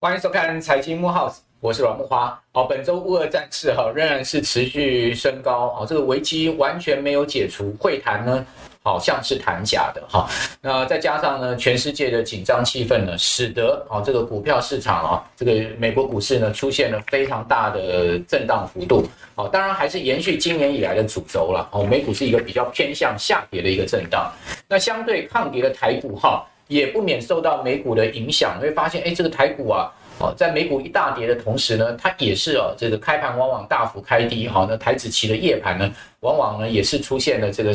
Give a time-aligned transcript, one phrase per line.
[0.00, 2.40] 欢迎收看财经木 House，我是阮木花。
[2.52, 8.46] 好，本周乌俄战事哈仍然是持续升高，哦，这个危机完全没有解除，会谈呢
[8.82, 10.28] 好像是谈假的哈。
[10.60, 19.08] 那再加上呢，全世界的紧张气氛呢，使得啊这个股票市场啊，这个美国股市呢出现了非常大的震荡幅度。
[19.34, 21.68] 哦，当然还是延续今年以来的主轴了。
[21.72, 24.32] 哦，美股是一个比较偏向下跌的一个震荡。
[24.68, 26.44] 那相对抗跌的台股哈。
[26.68, 37.72] 也不免受到美股的影响，你会发现，哎，这个台股啊，哦，在美股一大跌的同时呢，它也是哦，这个开盘往往大幅开低，好，那台指期的夜盘呢，往往呢也是出现了这个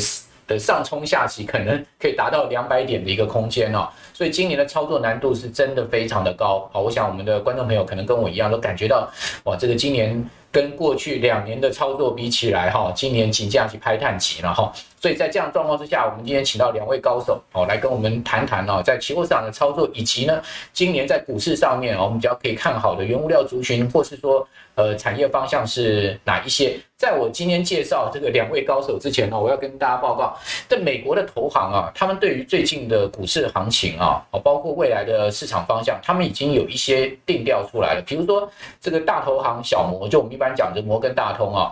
[0.47, 9.09] 的上冲下起，可能可以达到两百点的一个空间哦，所以今年的操作难度是真的非常的高，好，我想我们的观众朋友可能跟我一样都感觉到，
[9.45, 10.23] 哇，这个今年。
[10.53, 14.71] 跟过去两年的操作比起来，哈，今年请假去拍碳期了哈，
[15.03, 20.41] 所以在这样状况之下，我们今天请到两位高手，哦，来跟我们谈谈哦，在期货市场的操作，以及呢，
[20.72, 24.47] 今年在股市上面哦，我们比较可以看好的原物料族群，或是说。
[24.75, 26.80] 呃，产业方向是哪一些？
[26.97, 30.36] 在我今天介绍这个两位高手之前呢，我要跟大家报告，
[30.67, 38.02] 在美国的投行啊，他们对于最近的股市行情啊，包括未来的市场方向，他们已经有一些定调出来了。
[38.03, 38.49] 比如说，
[38.81, 41.72] 这个大投行小摩，就我们一般讲的摩根大通啊，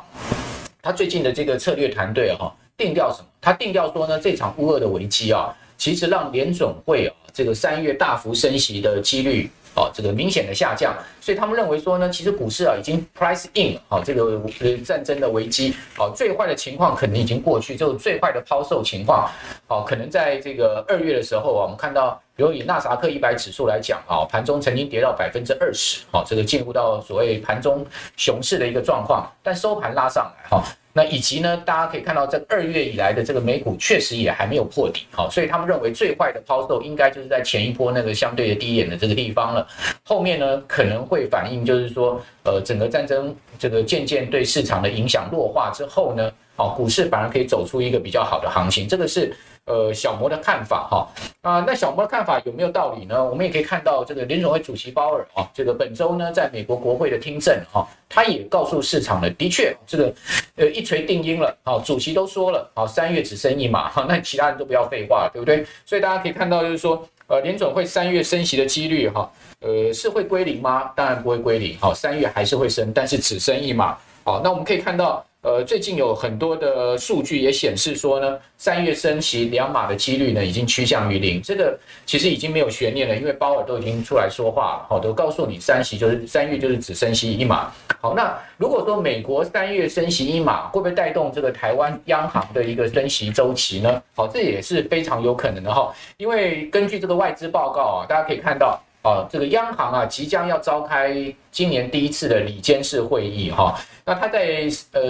[0.84, 3.28] 他最近的这个策略团队啊，定调什么？
[3.40, 9.50] 他定调说呢，这场乌俄的危机啊，其实让联准会啊，这个三月大幅升息的几率。
[9.74, 19.32] 啊，这个明显的下降，所以他们认为说呢，其实股市啊已经 price in 好，这个呃战争的危机，好，最坏的情况可能已经过去，就最坏的抛售情况，
[19.68, 27.86] 好，可能在这个二月的时候啊，我们看到，比如以纳斯达克一百指数来讲，啊，盘中曾经跌到百分之二十，哦，这个进入到所谓盘中
[28.18, 30.64] 熊市的一个状况，但收盘拉上来，哈。
[30.92, 39.68] 那以及呢，大家可以看到，这二月以来的这个美股确实也还没有破底，好，所以他们认为最坏的抛售应该就是在前一波那个相对的低点的这个地方了。
[40.04, 48.88] 后面呢可能会反映，就是说，呃，整个战争这个渐渐对市场的影响弱化之后呢，好，股市反而可以走出一个比较好的行情。
[48.88, 49.32] 这个是。
[49.66, 51.08] 呃，小摩的看法哈
[51.42, 53.24] 啊，那小摩的看法有没有道理呢？
[53.24, 60.14] 我们也可以看到，这个联准会主席鲍尔啊，这个本周呢，在美国国会的听证哈，他也告诉市场了，的确，这个
[60.56, 65.64] 呃一锤定音了，好，主席都说了，好，三月只升一码，哈，那其他人都不要废话了，对不对？
[65.86, 70.92] 所以大家可以看到，就是说，呃，联准会三月升息的几率哈，呃，是会归零吗？
[70.96, 75.24] 当然不会归零，好，三月还是会升，但是只升一码，好，那我们可以看到。
[75.44, 81.42] 呃，最近有很多的数据也显示说呢，三月升息两码的几率呢，已经趋向于零。
[81.42, 81.76] 这个
[82.06, 87.72] 其实已经没有悬念了，因为鲍尔都已经出来说话了，好，都告诉你三息就是三月就是只升息一码。
[88.00, 94.00] 好，那如果说美国三月升息一码，会不会带动这个台湾央行的一个升息周期呢？
[94.16, 98.80] 好，这也是非常有可能的哈，因为根据这个外资报告啊，大家可以看到。
[99.02, 101.14] 啊，这个央行啊，即将要召开
[101.52, 103.80] 今年第一次的里监事会议哈。
[104.06, 105.02] 那他在呃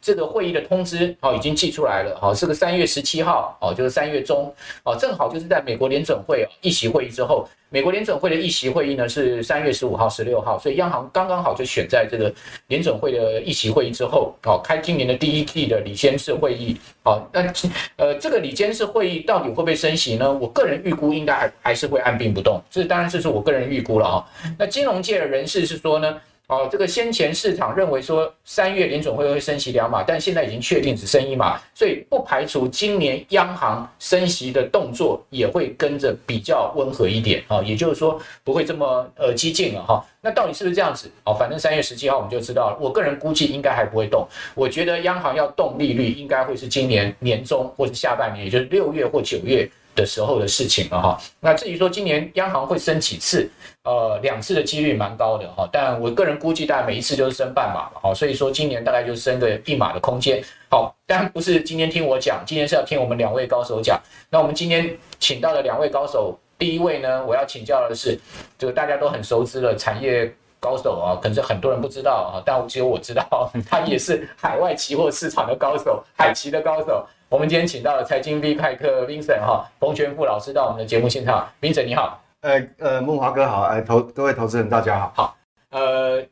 [0.00, 4.52] 这个会议的通知哦已经寄出来了哈，是个三月十七号哦，就是三月中
[4.84, 7.48] 哦，正好就是在美国联准会议席会议之后。
[7.68, 12.32] 美国联准会的议息会议呢是三月十五号、十六号，所以央行刚刚好就选在这个
[12.68, 16.76] 联准会的议息会议之后，哦，开今年的第一季的里监事会议。
[17.02, 17.52] 好，那
[17.96, 20.32] 呃，这个里监事会议到底会不会升息呢？
[20.32, 24.24] 我个人预估应该还还是会按兵不动，这当然这是我个人预估了啊。
[24.56, 26.20] 那金融界的人士是说呢？
[26.48, 40.04] 哦，这个先前市场认为说三月联准会会升息两码，但现在已经确定只升一码，所以不排除今年央行升息的动作也会跟着比较温和一点啊，也就是说不会这么呃激进了哈。
[40.20, 41.10] 那到底是不是这样子？
[41.24, 42.78] 哦，反正三月十七号我们就知道了。
[42.80, 44.24] 我个人估计应该还不会动，
[44.54, 49.68] 我觉得央行要动利率应该会是今年年中或是下半年，也就是六月或九月。
[49.96, 53.48] 的时候的事情了哈，那至于说今年央行会升几次，
[53.86, 60.42] 呃，两次的几率蛮高的哈，但我个人估计大概每一次就是升半码好，所以说今年大概就升个一码的空间。
[60.68, 63.96] 好，当然不是今天听我讲，今天是要听我们两位高手讲。
[64.28, 68.18] 那我们今天请到的两位高手，第一位呢，我要请教的是
[68.58, 77.06] 这个大家都很熟知的产业高手啊，可是很多人不知道啊， 但只有我知道， 他也是海外期货市场的高手，海期的高手。
[77.28, 85.36] 我们今天请到了财经 V 派客 Vincent 哈冯全富老师到我们的节目现场，Vincent 你好，呃呃梦华哥好，哎投各位投资人大家好，好，
[85.70, 86.22] 呃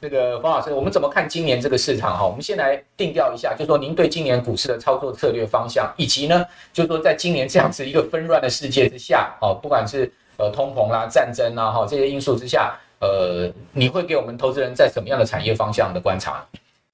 [0.00, 2.26] 那个黄老师，我们怎么看今年这个市场哈？
[2.26, 16.44] 我们先来定调一下，就是说您对今年股市的操作策略方向，以及呢，就是说在今年这样子一个纷乱的世界之下，哦，不管是呃通膨啦、战争啦哈这些因素之下，呃，你会给我们投资人在什么样的产业方向的观察？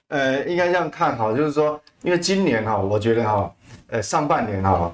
[0.08, 3.50] 呃，应该这样看哈，就是说，因为今年哈，我觉得哈，
[3.86, 4.92] 呃，上半年哈，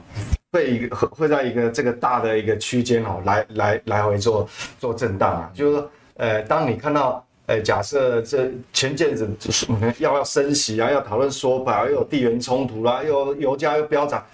[0.55, 4.49] 会一个会在一个这个大的一个区间哦，来来来回做
[4.79, 7.23] 做震荡啊，就是说，呃，当你看到。
[7.47, 9.67] 呃，假设这前阵子就是
[9.99, 14.25] 要要升息啊，要讨论缩表，又有地缘冲突啦，又油价又飙涨，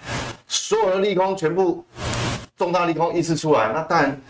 [0.47, 1.83] 所有的利空全部
[2.55, 4.21] 重大利空一次出来，那当然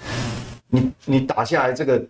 [0.67, 2.01] 你你打下来这个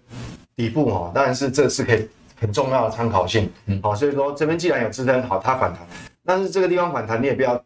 [0.55, 2.07] 底部哦，当然是这是可以
[2.39, 3.51] 很重要的参考性，
[3.83, 5.85] 好，所以说这边既然有支撑，好，它反弹，
[6.25, 7.61] 但是这个地方反弹你也不要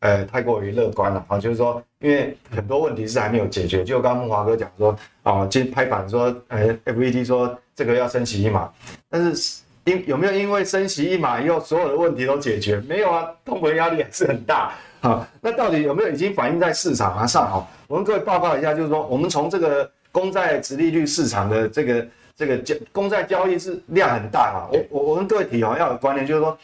[0.00, 7.58] 呃太过于乐观了啊，就是说因为很多问题是还没有解决，就刚刚木华哥讲说啊，今拍板说，呃，FED 说。
[7.78, 8.68] 这个要升息一码，
[9.08, 12.80] 但是因有没有因为升息一码以后所有的问题都解决？
[12.88, 14.72] 没有啊，通膨压力还是很大。
[15.00, 17.48] 好，那到底有没有已经反映在市场啊上？
[17.48, 22.04] 好，我跟各位报告一下，就是说我们从这个公债殖利率市场的这个
[22.38, 24.70] 这个交公债交易是量很大啊。
[24.72, 26.56] 我我我跟各位提哦，要有观念，就是说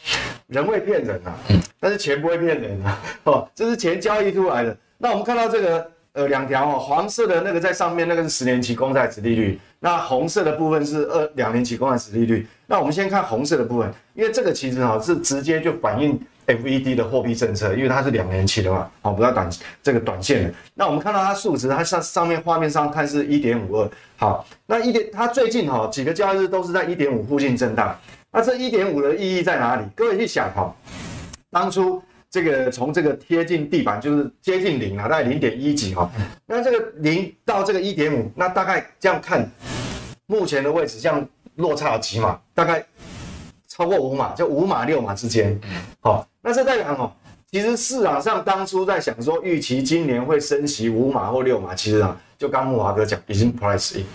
[0.47, 1.35] 人会骗人啊，
[1.79, 2.97] 但是钱不会骗人啊。
[3.25, 4.75] 哦，这是钱交易出来的。
[4.97, 5.91] 那我们看到这个。
[6.15, 12.47] 呃，两条哦，黄色的那个在上面，那个是十年期公债殖利率，那红色的部分是二两年期公债殖利率。
[12.65, 16.17] 那我们先看红色的部分，因为这个其实哈是直接就反映
[16.47, 19.49] FED 的货币政策，因为它是两年期的嘛，好，不要短
[19.83, 20.53] 这个短线的。
[20.73, 27.97] 那我们看到它数值，它上上面画面上看是一点五二，好，那一点它最近哈几个交易日都是在一点五附近震荡，
[28.31, 29.85] 那这一点五的意义在哪里？
[29.95, 30.75] 各位去想哈，
[31.51, 32.01] 当初。
[32.31, 36.11] 这个从这个贴近地板就是接近零啊，大概零点一几哈。
[36.45, 39.49] 那这个零到这个一点五，那大概这样看，
[40.25, 41.25] 目前的位置这样
[41.55, 42.37] 落差有几码？
[42.53, 42.85] 大概
[43.69, 45.57] 超过五码，就五码六码之间。
[46.01, 47.11] 好，那这代表哦，
[47.51, 54.05] 其实市场上当初在想说预期今年会升息五码或六码，其实啊，就刚慕驊哥讲，已经 price in，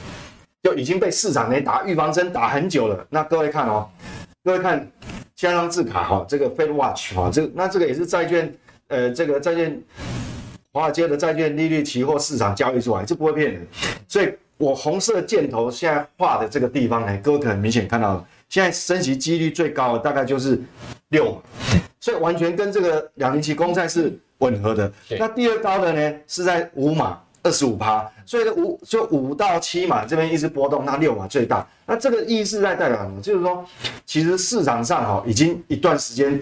[0.63, 3.05] 就已经被市场给打预防针打很久了。
[3.11, 3.91] 那各位看哦，
[4.45, 4.89] 各位看。
[5.37, 8.55] 加上字卡哈，这个 Fed Watch 哈，这那这个也是债券，
[8.89, 9.83] 呃，这个债券，
[10.71, 13.67] 华尔街的债券利率期货市场交易出来，这不会骗人。
[14.07, 20.61] 所以我红色箭头现在画的这个地方呢，各位可能明显看到了，现在升息几率最高的大概就是
[21.09, 21.41] 六码，
[22.01, 24.91] 所以完全跟这个两年期公债是吻合的。
[25.19, 27.21] 那第二高的呢是在五码。
[27.43, 31.67] 二十五趴，所以五就五到七码这边一直波动，那六码最大。
[31.87, 33.19] 那这个意思在代表什么？
[33.23, 33.65] 就是说，
[34.05, 36.39] 其实市场上哈已经一段时间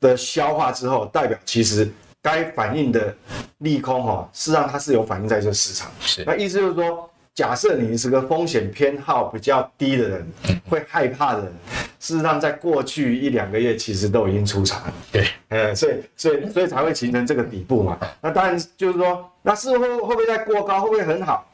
[0.00, 1.86] 的消化之后，代表其实
[2.22, 3.14] 该反映的
[3.58, 5.90] 利空哈，事实上它是有反映在这个市场。
[6.00, 7.09] 是，那意思就是说。
[7.34, 10.26] 假设你是个风险偏好比较低的人，
[10.68, 11.52] 会害怕的人，
[11.98, 14.92] 事实上在过去一两个月其实都已经出场了。
[15.10, 17.98] 对，呃，所以所以所以才会形成这个底部嘛。
[18.20, 20.80] 那当然就是说，那是会会不会再过高？
[20.80, 21.48] 会不会很好？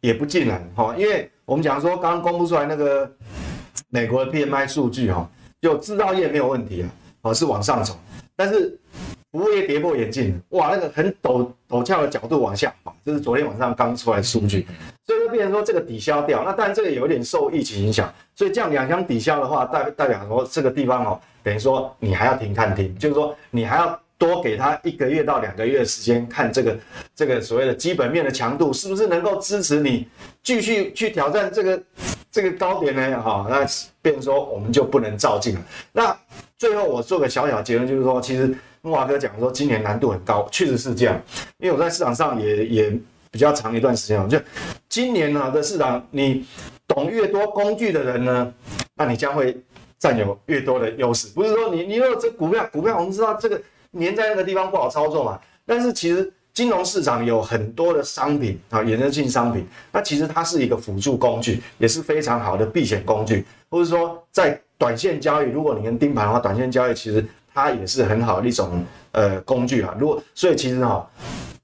[0.00, 3.10] 也不尽然哈，因为我们讲说刚刚公布出来那个
[3.90, 5.30] 美国的 PMI 数据哈，
[5.60, 6.88] 就制造业没有问题啊，
[7.22, 7.96] 哦是往上走，
[8.34, 8.78] 但是。
[9.34, 14.64] 服务业跌破眼镜，哇，那个很陡陡峭的角度往下滑，这是昨天晚上刚出来的数据，
[15.04, 16.44] 所以就变成说这个抵消掉。
[16.44, 26.78] 那当然这个有点受疫情影响，所以这样两相抵消的话，代代表说这个地方哦，等于说你还要停看停，就是说你还要多给他一个月到两个月的时间，看这个
[27.12, 30.06] 这个所谓的基本面的强度是不是能够支持你
[30.44, 31.82] 继续去挑战这个
[32.30, 33.20] 这个高点呢？
[33.20, 33.66] 哈，那
[34.00, 35.60] 变成说我们就不能照进了。
[35.90, 36.16] 那
[36.56, 38.54] 最后我做个小小结论，就是说其实。
[38.84, 41.18] 木华哥讲说，今年难度很高，确实是这样。
[41.56, 42.98] 因为我在市场上也也
[43.30, 44.38] 比较长一段时间了，就
[44.90, 46.44] 今年呢的市场，你
[46.86, 48.52] 懂越多工具的人呢，
[48.94, 49.56] 那你将会
[49.98, 51.28] 占有越多的优势。
[51.28, 53.58] 不是说你你如果这股票股票，我们知道这个
[53.98, 55.40] 粘在那个地方不好操作嘛。
[55.64, 63.46] 但是其实金融市场有很多的商品啊，衍生性商品，那其实它是一个辅助工具，也是非常好的避险工具。
[63.70, 67.24] 或者说在短线交易，如果你跟盯盘的话，短线交易其实。
[67.54, 69.94] 它也是很好的一种呃工具啊。
[69.98, 71.08] 如果所以其实哈，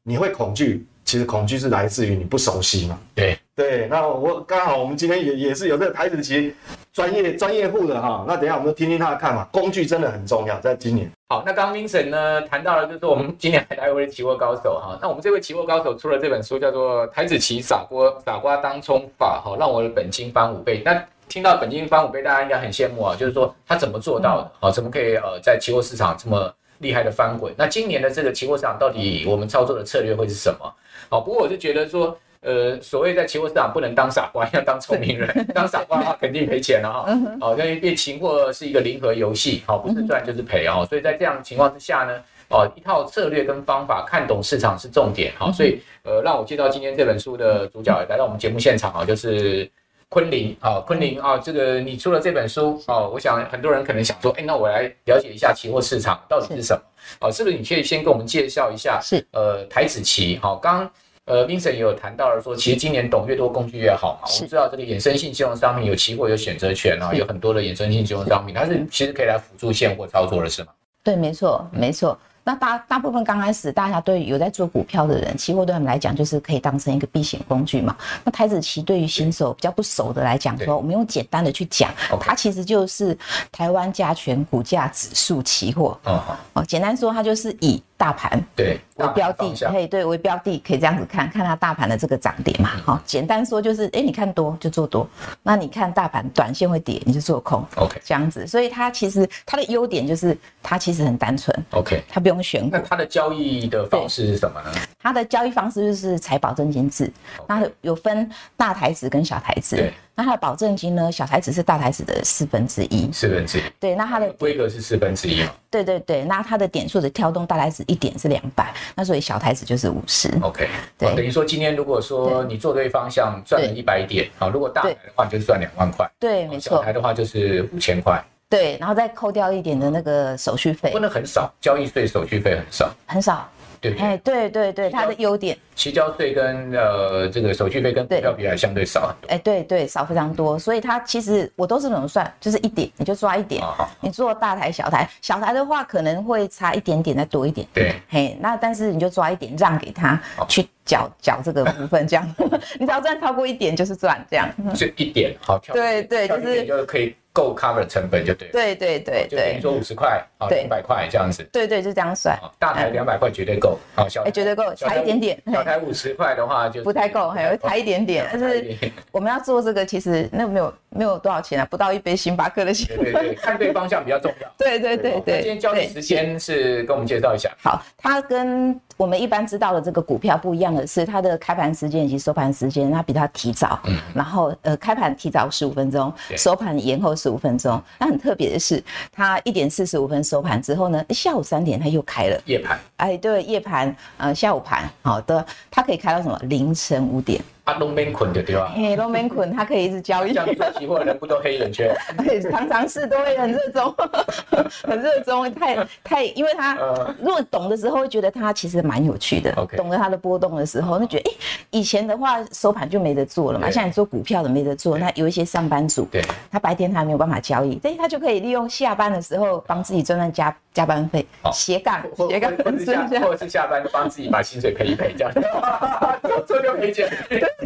[0.05, 2.99] 你会恐惧，其实恐惧是来自于你不熟悉嘛。
[3.15, 6.55] 对对，那我刚好我们今天也也是有这个台子棋
[6.93, 8.25] 专业专业户的哈。
[8.27, 9.47] 那等一下我们就听听他的看法。
[9.53, 11.11] 工具真的很重要，在今年。
[11.29, 14.99] 好，那刚刚 Vincent 呢谈到了，就是我们今年还来一位期货高手哈。
[15.03, 20.83] 那我们这位期货高手出了这本书，叫做《台子棋傻瓜傻瓜当冲法》哈，让我的本金翻五倍。
[20.85, 23.17] 那听到本金翻五倍，大家应该很羡慕啊！
[23.17, 24.67] 就是说他怎么做到的？
[24.67, 27.55] 啊，怎么可以呃在期货市场这么厉害的翻滚？
[27.57, 30.75] 那今年的这个期货市场到底我们操作的策略会是什么？
[31.09, 35.47] 好，不过我就觉得说，呃，所谓在期货市场不能当傻瓜，要当聪明人。
[35.55, 37.07] 当傻瓜的话肯定赔钱了哈。
[37.41, 40.85] 好，因为因为期货是一个零和游戏，好，不是赚就是赔啊。
[40.85, 45.33] 所以在这样情况之下呢，哦，一套策略跟方法，看懂市场是重点。
[45.39, 49.71] 好，所以呃，让我介绍今天这本书的主角来到我们节目现场啊，就是。
[50.11, 56.83] 昆凌啊，昆凌啊，这个你出了这本书哦，我想很多人可能想说，哎，那我来了解一下期货市场到底是什么？
[57.29, 59.01] 啊，是不是你可以先跟我们介绍一下？
[59.01, 60.91] 是，呃，台子期，好，刚
[61.27, 64.29] 呃，Vincent 也有谈到了说，其实今年懂越多工具越好嘛。
[64.35, 70.73] 我们知道这个衍生性金融商品有期货、有选择权啊，有很多的衍生性金融商品，它是其实可以来辅助现货操作的，是吗？
[71.05, 72.19] 对，没错，没错。
[72.43, 77.97] 那大大部分刚开始，大家对有在做股票的人，期货对他们来讲就是可以当成一个避险工具嘛。
[78.25, 83.17] 那台子期对于新手比较不熟的来讲，说我们用简单的去讲，它其实就是
[83.53, 85.99] 台湾加权股价指数期货。
[86.05, 86.23] 哦
[86.55, 92.71] 哦，简单说，它就是以大盘对为标的，可以对为标的，可以这样子看看它大盘的这个涨跌嘛。
[92.83, 95.07] 好，简单说就是，哎，你看多就做多，
[95.43, 97.63] 那你看大盘短线会跌，你就做空。
[97.77, 101.55] OK，这样子，所以它其实它的优点就是它其实很单纯。
[101.73, 102.71] OK，它不用选股。
[102.73, 104.73] 那它的交易的方式是什么呢？
[104.99, 107.13] 它的交易方式就是财保证金制，
[107.47, 109.77] 那有分大台子跟小台子。
[109.77, 109.93] 对。
[110.21, 111.11] 那它的保证金呢？
[111.11, 113.11] 小台子是大台子的四分之一。
[113.11, 113.63] 四分之一。
[113.81, 115.51] 对，那它的规格是四分之一嘛？
[115.71, 120.31] 对对对，那它的点数的跳动，大台子一点是两百，那所以小台子就是五十。
[120.43, 126.07] OK，对，等于说今天如果说你做对方向赚了一百点，好，如果大台的话就是赚两万块。
[126.19, 126.77] 对，没错。
[126.77, 128.23] 小台的话就是五千块。
[128.51, 130.91] 对，然后再扣掉一点的那个手续费。
[130.91, 132.93] 不能很少，交易税、手续费很少。
[133.07, 133.49] 很少。
[133.81, 139.29] 对，哎，对对对，它的优点，期交税跟呃这个手续费跟股票比还相对少很多。
[139.29, 143.65] 哎，对对，少非常多，所以它其实我都是怎么算，就是一点你就抓一点，
[144.01, 147.67] 你做大台小台，小台的话可能会差一点点再多一点。
[147.73, 152.35] 对，嘿，那但是你就抓一点让给他去缴缴这个部分，这样，
[152.79, 154.47] 你只要赚超过一点就是赚这样。
[154.75, 155.75] 就一点好跳。
[155.75, 157.15] 对对，就是就可以。
[157.33, 162.37] 够 cover 成本就对，对对对，就等于说五十块啊，两百块这样子，对对，就这样算。
[162.59, 165.41] 大台两百块绝对够，好小台绝对够，差一点点。
[165.53, 168.27] 小台五十块的话就不太够，还有差一点点。
[168.33, 168.77] 但是
[169.13, 172.97] 我们要做这个，其实那没有没有多少钱啊，不到一杯星巴克的钱。
[172.97, 174.49] 对对，看对方向比较重要。
[174.59, 175.37] 对对对对。
[175.37, 177.51] 今天交易时间是跟我们介绍一下。
[177.63, 183.79] 好，它跟我们一般知道的这个股票不一样的是，它的开盘时间以及收盘时间，它比它提早。
[183.85, 183.97] 嗯。
[184.15, 187.81] 然后呃，开盘提早十五分钟，收盘延后十五分钟。
[187.99, 192.81] 那很特别的是，它一点四十五分收盘之后呢，下午三点它又开了夜盘。
[192.97, 196.39] 哎，对，夜盘，呃，下午盘，好的，它可以开到什么？
[196.45, 197.41] 凌晨五点。
[197.71, 198.73] 啊，都免困的对吧？
[198.75, 200.35] 嘿，都免困，它可以一直交易。
[200.35, 200.47] 像
[200.79, 201.95] 期货人不都黑眼圈？
[202.19, 203.95] 对， 常常是都会很热衷，
[204.83, 206.77] 很热衷，太太，因为他
[207.21, 209.53] 如果懂的时候，会觉得他其实蛮有趣的。
[209.77, 211.35] 懂得它的波动的时候，那觉得哎，
[211.71, 225.33] 以前的话收盘就没得做了嘛，像你做股票的没得做，那有一些上班族，对，他白天他没有办法交易，所以他就可以利用下班的时候帮自己赚赚加加班费，斜杠斜杠，或者下或者是下班就帮自己把薪水赔一赔，这样
[226.47, 227.09] 做就赔钱。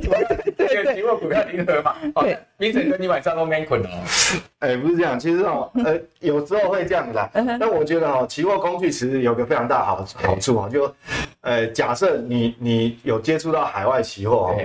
[0.01, 1.95] 对对，期货股票零和嘛。
[2.17, 3.89] 对，Vincent 哥，你晚上都没困哦。
[4.61, 7.31] 哎，不是这样，其实哦，呃，有时候会这样子啊。
[7.33, 10.95] 但我觉得哦，期货工具其实有个非常大好好处哦，就，
[11.43, 14.57] 呃，假设你你有接触到海外期货哦，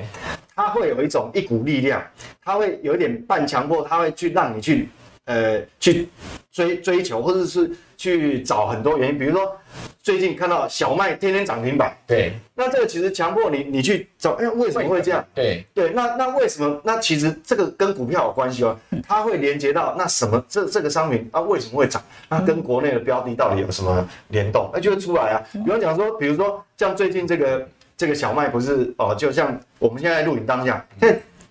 [0.56, 2.02] 它会有一种一股力量，
[2.44, 4.90] 它会有一点半强迫，它会去让你去，
[5.30, 6.10] 呃，去
[6.52, 9.56] 追追求，或者是去找很多原因，比如说。
[10.02, 15.24] 最近看到小麦天天涨停板，对，那这个其实强迫你你去找，哎，为什么会这样？
[15.36, 16.82] 对对，那那为什么？
[16.84, 18.76] 那其实这个跟股票有关系哦，
[19.08, 22.02] 它会连接到那什么这这个商品啊为什么会涨？
[22.28, 24.72] 那跟国内的标的到底有什么联动？
[24.74, 25.44] 那就会出来啊。
[25.64, 30.84] 比方讲说，比如说像最近这个这个小麦不是哦，就像我们现在录影当下，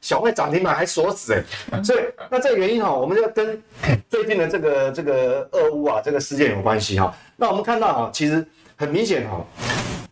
[0.09, 1.99] 小麦涨停板还锁死哎，所以
[2.31, 3.63] 那这个原因哈，我们就跟
[4.09, 7.15] 最近的这个这个俄乌啊这个事件有关系哈。
[7.37, 8.43] 那我们看到啊，其实
[8.75, 9.45] 很明显哈，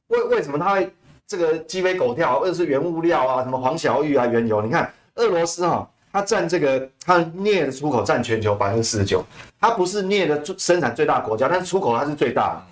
[0.08, 0.92] 为为什么它会
[1.26, 2.40] 这个鸡飞狗跳？
[2.40, 9.24] 或者是原物料啊，什么黄小玉啊，原油，你看俄罗斯哈，它占这个它镍的出口占全球百分之四十九，
[9.58, 12.62] 它不是镍的生产最大国家，但是出口它是最大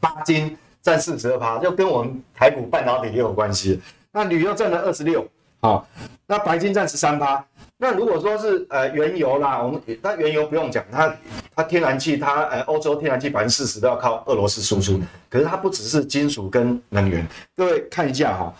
[0.00, 3.80] 的，鈀金占四十二趴，就跟我们台股半导体也有关系。
[4.10, 5.24] 那铝又占了二十六。
[5.62, 5.86] 好，
[6.26, 7.42] 那白金占十三趴。
[7.76, 11.14] 那如果说是呃原油啦，我们那原油不用讲，它
[11.54, 15.00] 它天然气，它呃欧洲天然气百分之四十都要靠俄罗斯输出。
[15.30, 17.24] 可是它不只是金属跟能源，
[17.56, 18.52] 各位看一下哈，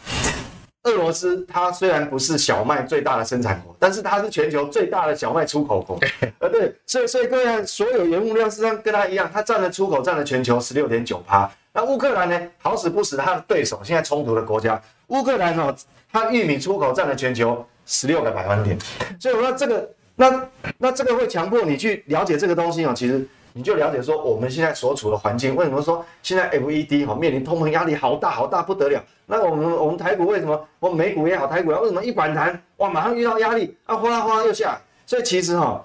[0.84, 5.98] 俄罗斯它虽然不是小麦最大的生产国，但是它是全球最大的小麦出口国。
[6.38, 11.50] 呃对，所以所以各位看，所有原物料实际上跟它一样，它占了出口占了全球十六点九趴。
[11.72, 12.40] 那乌克兰呢？
[12.58, 15.74] 好死不死，它的对手现在冲突的国家，乌克兰哦。
[16.12, 18.78] 它玉米出口占了全球十六个百分点，
[19.18, 22.92] 所以我说这个，那那这个会强迫你去了解这个东西哦。
[22.94, 29.02] 其实你就了解说我们现在所处的环境，为什么说现在 FED 哈面临通膨压力好大好大不得了？
[29.26, 30.68] 那我们我们台股为什么？
[30.78, 34.78] 我美股也好，台股也好，为什么一反弹哇，马上遇到压力啊，哗啦哗啦又下？
[35.06, 35.82] 所以其实哈，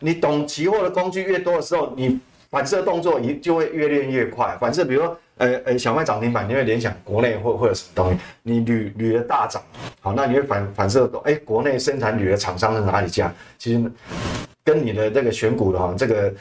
[0.00, 2.18] 你懂期货的工具越多的时候，你
[2.50, 4.56] 反射动作一就会越练越快。
[4.60, 8.18] 反射，比如说呃呃小麦涨停板，你会联想国内会会有什么东西？
[8.42, 9.60] 你铝铝的大涨，
[10.00, 13.34] 好，那你会反反射到，哎，国内生产铝的厂商是哪里家？
[13.58, 13.92] 其实
[14.64, 16.32] 跟你的这个选股的哈这个。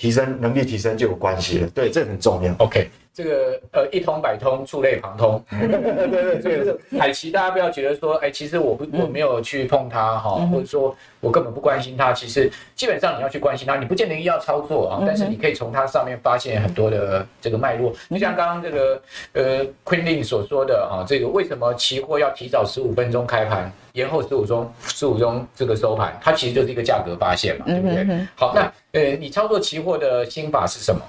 [0.00, 2.54] 提升能力提升就有关系了，对，这很重要。
[2.58, 2.88] OK，
[3.18, 5.42] 这个呃一通百通，触类旁通。
[5.50, 12.12] 对对对，这个海奇大家不要觉得说，哎，其实我不我没有去碰它哈，或者说我根本不关心它。
[12.12, 17.92] 其实基本上你要去关心它，你不见得要操作啊，但是你可以从它上面发现很多的这个脉络。
[18.08, 23.72] 就像刚刚这个呃 Quinlin 所说的啊，这个为什么期货要提早十五分钟开盘？
[23.98, 28.26] 延后十五钟，十五钟这个收盘，它其实就是一个价格发现嘛，对不对？
[28.36, 31.00] 好，那呃，你操作期货的心法是什么？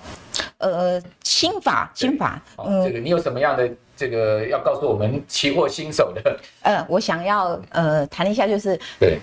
[0.58, 6.40] 呃，心法，心法，嗯，这个你有什么样的这个要告诉我们期货新手的？
[6.64, 9.20] 呃，我想要呃谈一下，就是对。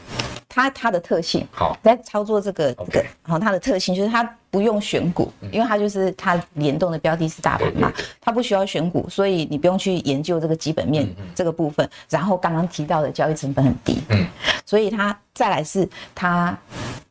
[0.57, 11.87] 它它的特性好，在操作这个这个，好，它的特性就是它不用选股，因为它就是它联动的标的是大盘嘛，它不需要选股，所以你不用去研究这个基本面这个部分。
[12.09, 14.27] 然后刚刚提到的交易成本很低，嗯，
[14.65, 16.57] 所以它再来是它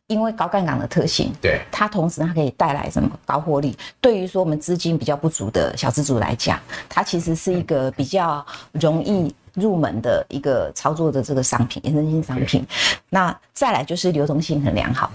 [0.08, 3.78] 因为高杠杆的特性，对，它同时它可以带来什么高获利？
[4.00, 9.32] 对于说我们资金比较不足的小资族来讲，它其实是一个比较容易。
[9.56, 12.64] 入门的一个操作的这个商品，衍生性商品，
[13.10, 15.10] 那再来就是流通性很良好，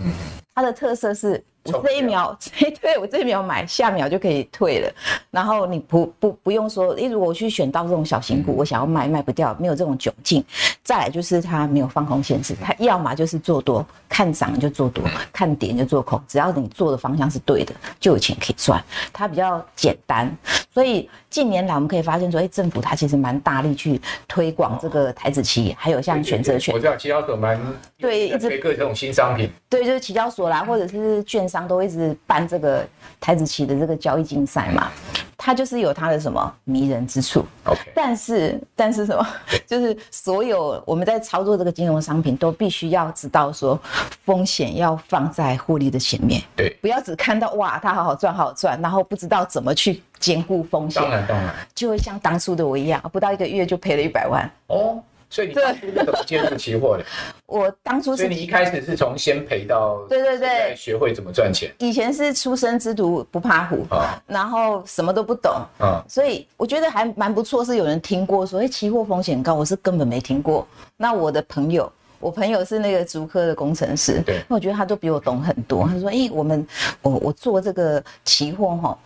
[0.54, 1.42] 它的特色是。
[1.66, 4.92] 我这一秒， 哎，对我这一秒买，下秒就可以退了。
[5.30, 10.44] 然后你不不不用说，诶，如果我去选到这种小型股，我想要卖卖不掉，没有这种窘境。
[10.84, 18.84] 再来就是它没有放空限制，它要么就是做多，看涨就做多，看跌就做空，只要你做的方向是对的，就有钱可以赚。
[19.14, 20.36] 它比较简单，
[20.74, 26.74] 所以近年来我们可以发现说，哎，政府它其实蛮大力去推广这个台指期，还有像选择权。
[26.74, 27.60] 我知道期交所蛮
[28.00, 29.48] 对，一直推各种新商品。
[29.70, 31.48] 对，就是期交所啦，或者是券。
[31.52, 32.88] 商都一直办这个
[33.20, 34.90] 台子棋的这个交易竞赛嘛，
[35.38, 37.46] 它就是有它的什么迷人之处。
[37.66, 39.28] OK，但是但是什么，
[39.68, 43.78] 就是所有我们在操作这个金融商品，都必须要知道说
[44.24, 46.42] 风险要放在获利的前面。
[46.56, 51.02] 对，不要只看到哇，它好好赚，好好赚，然后不知道怎么去兼顾风险。
[51.02, 54.50] 当然当然，就会像当初的我一样，不到一个月就赔了一百万。
[54.68, 55.04] 哦。
[55.32, 57.06] 所以你当初是怎么接触期货的？
[57.48, 61.74] 我当初是，所以你一开始是从先赔到对对对，学会怎么赚钱。
[61.80, 67.64] 以前是初生之犊不怕虎啊，然后什么都不懂啊，所以我觉得还蛮不错。
[67.64, 70.68] 是有人听过说，哎，期货风险高，我是根本没听过。
[70.98, 71.90] 那我的朋友，
[72.20, 75.88] 我朋友是那个竹科的工程师，对，那我觉得他都比我懂很多。
[75.88, 76.68] 他说，哎，我们
[77.02, 78.98] 我我做这个期货哈，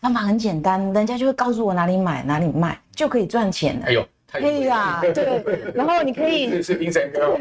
[0.00, 3.86] 方法很简单，人家就会告诉我哪里买哪里卖，就可以赚钱了。
[3.86, 4.04] 哎呦。
[4.30, 5.42] 可以呀，对，
[5.74, 7.34] 然后你可以 是冰山哥，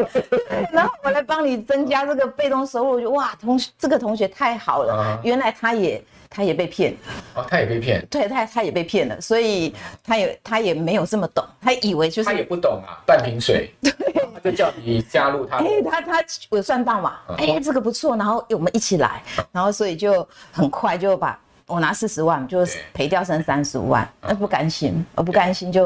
[0.70, 6.94] 然后我来帮你增加这个被动收入，就哇，同学这个同学太好了，原来他也他也被骗，
[7.34, 13.90] 哦，他也被骗，对，他他也被骗了，所以他也他也没有这么懂，他以为就是他也不懂啊，半瓶水， 对，
[14.34, 21.40] 他就叫你加入他，哎，他他我算到嘛，哎，这个不错，然后我们一起来，然后所以就很快就把。
[21.68, 25.84] 我拿四十万，就赔掉剩三十五万，那不甘心，我不甘心就，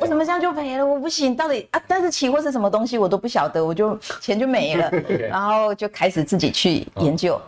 [0.00, 0.86] 为什么这样就赔了？
[0.86, 1.82] 我不行，到底啊？
[1.88, 4.88] 但是期货是什么东西，我都不晓得，我就钱就没了，
[5.28, 7.40] 然后就开始自己去研究，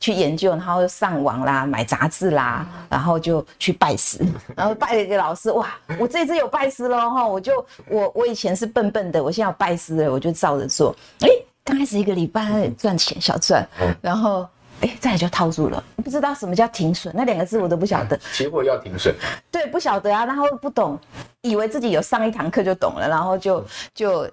[0.00, 4.18] 去研究，然后上网啦，买杂志啦，然后就去拜师，
[4.56, 5.68] 然后拜了一个老师，哇，
[5.98, 11.28] 我这次有拜师了哈，我就我我以前是笨笨的，我现在有拜师了，我就照着做，哎，
[11.62, 13.62] 刚开始一个礼拜赚钱小赚，
[14.00, 14.48] 然后。
[14.82, 18.16] 哎，再来就套住了，不知道什么叫停损，那两个字我都不晓得。
[18.32, 19.14] 期货要停损？
[19.50, 20.98] 对，不晓得啊，然后不懂，
[21.40, 24.28] 以为自己有上一堂课就懂了，然后就就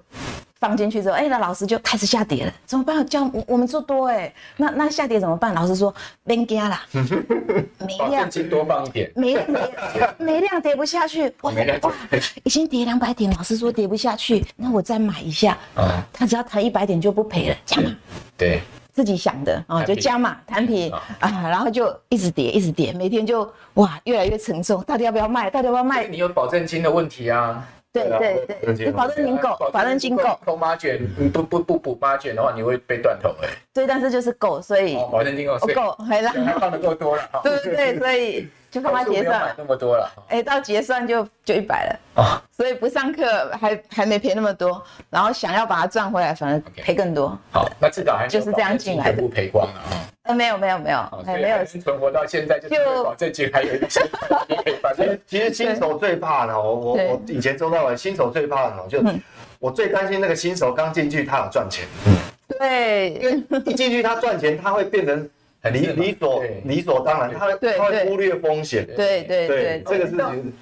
[0.59, 3.05] 放进去之后，哎，那老师就开始下跌了，怎么办？
[3.07, 5.53] 叫我们做多哎，那那下跌怎么办？
[5.53, 5.93] 老师说
[6.25, 9.59] 别惊啦， 没量，多放一点，没没
[10.17, 11.91] 没量跌不下去，哇哇，
[12.43, 17.97] 已经跌两百点，老师说跌不下去，那我再买一下，啊，他只要弹一百点就不赔了，这样吗？
[18.37, 18.61] 对。
[18.93, 25.49] 自己想的啊，就加码摊平啊，然后就一直跌，一直跌，每天就哇越来越沉重，到底要不要卖？
[25.49, 26.05] 到底要不要卖？
[26.05, 27.67] 你有保证金的问题啊？
[27.91, 30.39] 对对对，保证金够，保证金够。
[30.45, 30.99] 扣八卷，
[31.31, 33.49] 不不不补八卷的话，你会被断头哎。
[33.73, 37.23] 对，但是就是够，所以保证金够，够，还让还放的够多了。
[37.43, 38.47] 对对对，所以。
[38.73, 39.53] 就帮他结算。
[39.55, 41.99] 那么多了，哎，到结算就就一百了。
[42.15, 47.37] 哦，所以不上课还还没赔那么多，然后想要把它赚回来，反而赔更多。
[47.51, 50.09] 好，那至少还就是这样进来的，全部赔光了啊。
[50.23, 51.63] 呃，没有没有没有，还没有。
[51.65, 54.01] 存活到现在，就保证金还有一些。
[55.27, 59.03] 其实新手最怕的，我我我以前周到文新手最怕的，就
[59.59, 62.15] 我最担心那个新手刚进去他有赚钱，嗯
[62.57, 65.29] 对，因为一进去他赚钱，他会变成。
[65.71, 67.47] 理理所理所当然，他
[67.77, 68.85] 他会忽略风险。
[68.95, 70.15] 对对对，这个是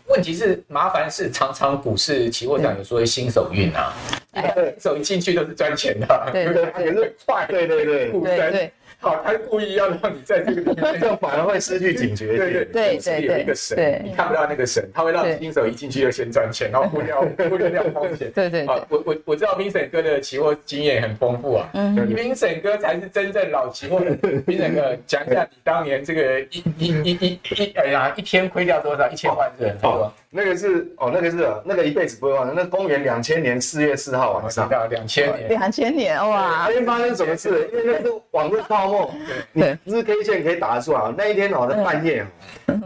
[0.07, 3.93] 问题是麻烦是常常股市期货讲有说新手运啊，
[4.33, 8.11] 新手一进去都是赚钱的，对对， 也是快，对对对。
[8.11, 8.71] 对对。
[9.01, 12.27] 好，他故意要让你在这个里面， 这样反而会失去警觉。
[12.37, 17.13] 对对对对，有一个神，你看不到那个神，他会让新手一进去就先赚钱，然后忽略
[17.49, 18.31] 忽略掉风险。
[18.31, 21.67] 对对，好，我我我知道 Vincent 哥的期货经验很丰富啊。
[21.73, 24.11] 嗯，Vincent 哥才是真正老期货的。
[24.45, 29.09] Vincent 哥，讲一下你当年这个一一一一一哎呀，一天亏掉多少？
[29.09, 30.13] 一千万是吧？
[30.33, 32.53] 那个是哦，那个是那个一辈子不会忘的。
[32.55, 36.67] 那公元两千年四月四号晚上，两千年，两千年哇！
[36.67, 37.69] 那天发生什么事？
[37.73, 39.13] 因为那是网络泡沫，
[39.53, 41.13] 对，日 K 线可以打得出来。
[41.17, 42.25] 那一天哦，在半夜，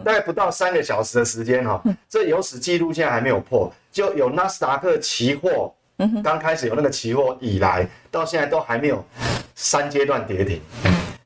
[0.04, 5.72] 大概不到三个小时的时间哈，这有史记录现在还没有破，就有纳斯达克期货，
[6.24, 9.04] 刚开始有那个期货以来，到现在都还没有
[9.54, 10.60] 三阶段跌停。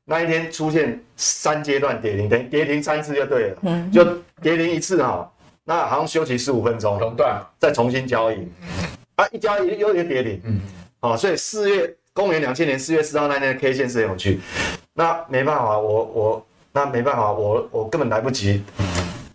[0.04, 4.04] 那一天出现三阶段跌停，等于跌停三次就对了，就
[4.42, 5.26] 跌停一次哈。
[5.70, 8.44] 那好像休息十五分钟，熔断，再重新交易，
[9.14, 10.60] 啊，一交易又一个跌停，嗯，
[10.98, 14.40] 好，所以四月公元两千年四月四号那天的 K 线是很有趣，
[14.94, 18.64] 那没办法，我我那没办法，我我根本来不及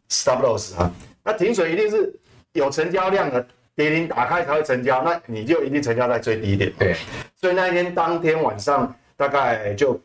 [0.09, 0.91] stop loss 啊，
[1.23, 2.13] 那停水一定是
[2.51, 6.97] 有成交量的，跌停打开才会成交，那你就一定成交在最低点，对，
[7.39, 9.97] 所以那一天当天晚上大概就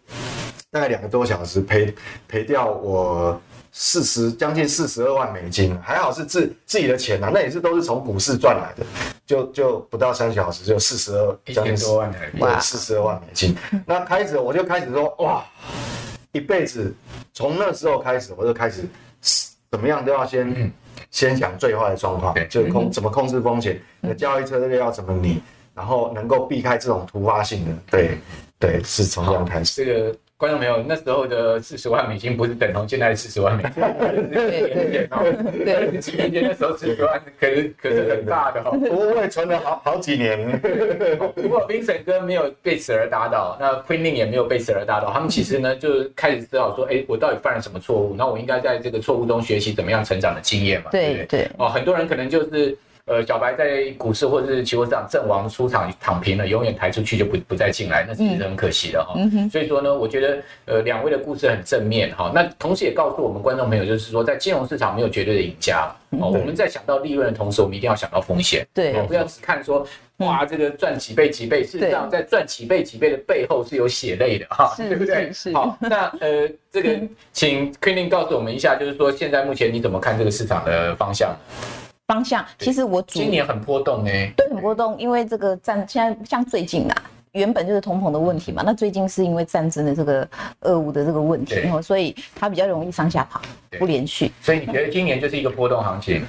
[0.71, 1.95] 大概两个多小时赔
[2.29, 3.41] 赔掉我。
[3.73, 8.85] 四十将近四十二万美金，还好是自自己的钱呐、啊，那也是都是从股市赚来的，
[9.25, 13.57] 就就不到三小时就四十二将近多万台币，四十二万美金。
[13.87, 15.45] 那开始我就开始说哇，
[16.33, 16.93] 一辈子
[17.33, 18.83] 从那时候开始我就开始
[19.71, 20.69] 怎么样都要先、嗯、
[21.13, 25.41] 先想最坏的状况，就控怎么控制风险，你的交易策略要怎么拟，
[25.77, 28.19] 然后能够避开这种突发性的，对
[28.59, 29.85] 对，是从这样开始。
[29.85, 30.19] 这个。
[30.41, 33.73] 观众朋友，那时候的四十万美金不是等同现在的四十万美金，
[34.33, 34.73] 对
[35.07, 35.07] 对
[35.67, 40.59] 对，几年前那时候四十万可是可是很大的哈， 我也存了好好几年。
[41.35, 48.15] 不过 Vincent 哥没有被此而打倒，那 Queen Lin 也没有被此而打倒，他们其实呢就开始思考说，哎，我到底犯了什么错误？
[48.17, 50.89] 那我应该在这个错误中学习怎么样成长的经验嘛？
[50.91, 51.51] 对对对。
[51.59, 52.75] 哦，很多人可能就是。
[53.11, 59.15] 呃，小白在股市或者是期货市场阵亡出场躺平了，永远抬出去就不不再进来，那其实很可惜的哈。
[59.17, 62.31] 嗯、所以说呢，我觉得呃两位的故事很正面哈。
[62.33, 66.29] 那同时也告诉我们观众朋友，就是说在金融市场没有绝对的赢家哦。
[66.29, 69.85] 我们在想到利润的同时，我们一定要想到风险，对，不要只看说
[70.19, 75.33] 哇这个赚几倍几倍，事实上在赚几倍几倍的背后是有血泪的哈，对不对？
[75.33, 75.53] 是。
[75.53, 76.97] 好，那呃这个
[77.33, 81.37] 请 Queen Lin 告诉我们一下，就是说现在目前你怎么看这个市场的方向？
[82.11, 90.29] 方向其实我今年很波动诶，对，很波动，因为这个战现在像最近啊，原本就是通膨的问题嘛，那最近是因为战争的这个
[90.63, 93.41] 俄乌的这个问题，然后所以它比较容易上下跑，
[93.79, 94.33] 不连续。
[94.43, 96.25] 所以你觉得今年就是一个波动行情？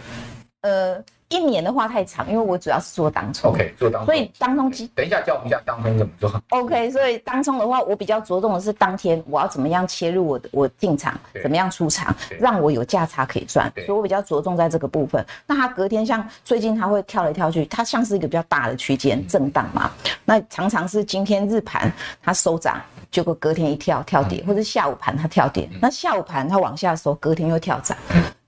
[0.62, 1.04] 呃。
[1.32, 3.52] 一年的话太长，因为我主要是做当冲。
[3.52, 4.06] OK，做当冲。
[4.06, 6.32] 所以当冲机，等一下教我们一下当冲怎么做。
[6.52, 13.72] OK，所以当冲的话，我比较着重的是当天我要怎么样切入我的我进场，怎么样出场，让我有价差可以赚。
[13.86, 15.26] 所以我比较着重在这个部分。
[15.48, 19.90] 那它隔天像最近它会跳来跳去，它像是一个比较大的区间震荡嘛。
[20.26, 21.92] 那常常是今天日盘
[22.22, 27.98] 它收涨，结果隔天一跳跳跌，或者下午盘它跳跌，那下午盘它往下收，隔天又跳涨。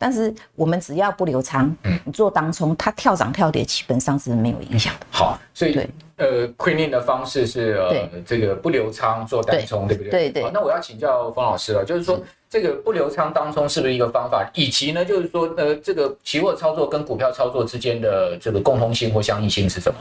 [0.03, 5.05] 但是我们只要不留仓，嗯，你做当冲，它跳涨跳跌基本上是没有影响的。
[5.09, 10.11] 好，所以对呃，Queen Lin 的方式是呃对这个不留仓做单冲，对，不对？
[10.11, 10.43] 对对。
[10.43, 14.45] 好，那我要请教方老师了，就是说是这个不留仓当冲是不是一个方法？
[14.53, 19.97] 以及呢，就是说呃，这个期货操作跟股票操作之间的这个共通性或相异性是什么？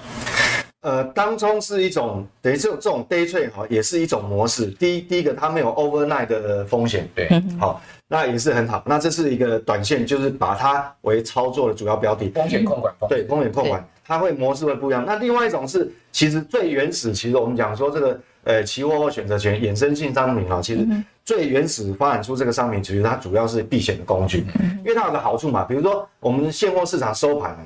[0.83, 4.67] 呃，当中是一种等于这种这种 day trade 哈，也是一种模式。
[4.67, 7.81] 第一，第一个它没有 overnight 的风险，对，好。
[8.09, 15.03] 那也是很好，那这是一个短线，就是把它为操作的主要标的，风险控管，对，风险控管，它会模式会不一样。
[15.07, 20.87] 那另外一种是，其实最原始，其实我们讲说这个呃期货或选择权衍生性商品啊，其实
[21.25, 24.45] 最原始发展出这个商品，其实它主要是避险的工具，
[24.79, 27.57] 因为它有个好处嘛，比如说我们现货市场收盘，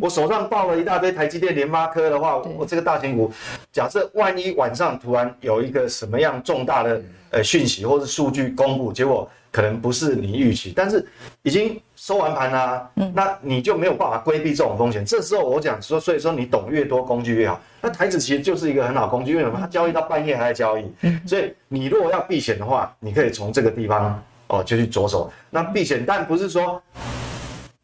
[0.00, 3.30] 我手上抱了一大堆台积电、联发科的话，我这个大型股，
[3.72, 9.28] 假设万一晚上突然有一个什么样重大的呃讯息或是数据公布，结果。
[9.52, 11.02] 可能不是你预期，但是
[11.42, 15.04] 已经收完盘啦，嗯，那你就没有办法规避这种风险。
[15.04, 17.58] 这时候我讲说，所以说你懂越多工具越好。
[17.80, 19.58] 那台子其实就是一个很好工具，为什么？
[19.58, 20.84] 它交易到半夜还在交易，
[21.26, 25.32] 所以你如果要避险的话，你可以从这个地方哦就去着手。
[25.48, 26.80] 那避险，但不是说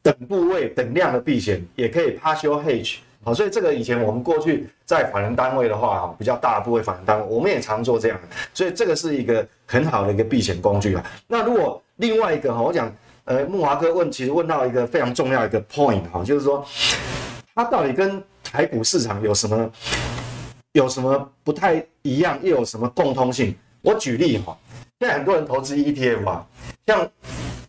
[0.03, 2.99] 等部位、等量的避险，也可以 partial hedge。
[3.25, 8.19] 好，所以这个以前我们过去在法人单位的话，哈，比较大的部位法人单位，我们也常做这样。
[8.53, 11.05] 所以这个是一个很好的一个避险工具啊。
[11.29, 12.93] 那如果另外一个哈，我讲，
[13.25, 16.65] 呃，木华哥问，其实问到一个非常重要一个 point 哈，就是说，
[17.55, 19.71] 它到底跟台股市场有什么
[20.73, 23.55] 有什么不太一样，又有什么共通性？
[23.81, 24.57] 我举例哈，
[24.99, 26.47] 现在很多人投资 ETF 啊，
[26.87, 27.11] 像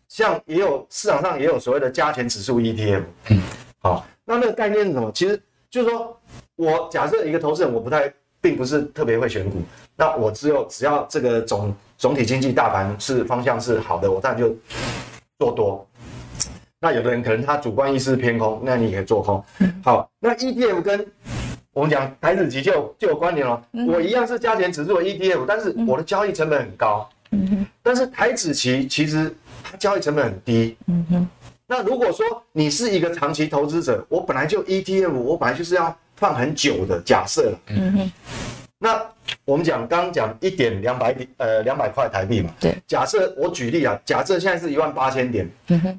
[0.08, 3.04] 像也有市场上也有所谓的加权指数 ETF，
[3.82, 4.06] 好。
[4.26, 5.12] 那那个概念是什么？
[5.14, 5.38] 其实
[5.70, 6.18] 就是说，
[6.56, 9.62] 我假设一个投资人，我不太，并不是特别会选股，
[9.98, 14.56] 那我只有只要这个总总体经济大盘是方向是好的，我当然就
[15.44, 15.86] 做多。
[16.80, 19.44] 那有的人可能他主观意识偏空，那你也可以做空。
[19.84, 21.06] 好，那 ETF 跟
[21.74, 23.62] 我们讲台子期就有就有关联了。
[23.88, 27.10] 我一样是加权指数的 ETF，但是我的交易成本很高。
[27.82, 30.78] 但是台子期其实它交易成本很低。
[31.68, 37.60] 那如果说你是一个长期投资者，我本来就 ETF，我本来就是要放很久的假设了。
[37.68, 38.12] 嗯哼。
[38.84, 39.02] 那
[39.46, 42.54] 我们讲刚刚讲一点两百点，呃，两百块台币嘛。
[42.60, 42.76] 对。
[42.86, 45.50] 假设我举例啊，假设现在是一万八千点。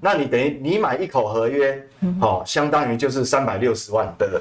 [0.02, 1.82] 那你等于你买一口合约，
[2.20, 4.38] 好、哦，相当于就是三百六十万的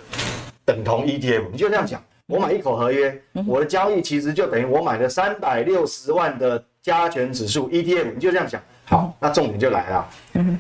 [0.66, 1.46] 等同 ETF。
[1.54, 8.14] 你就这样讲，我买一口合约，我的交易其实就等于我买了三百六十万的加权指数 ETF。
[8.14, 8.62] 你就这样讲。
[8.84, 10.10] 好，那重点就来了。
[10.34, 10.60] 嗯哼。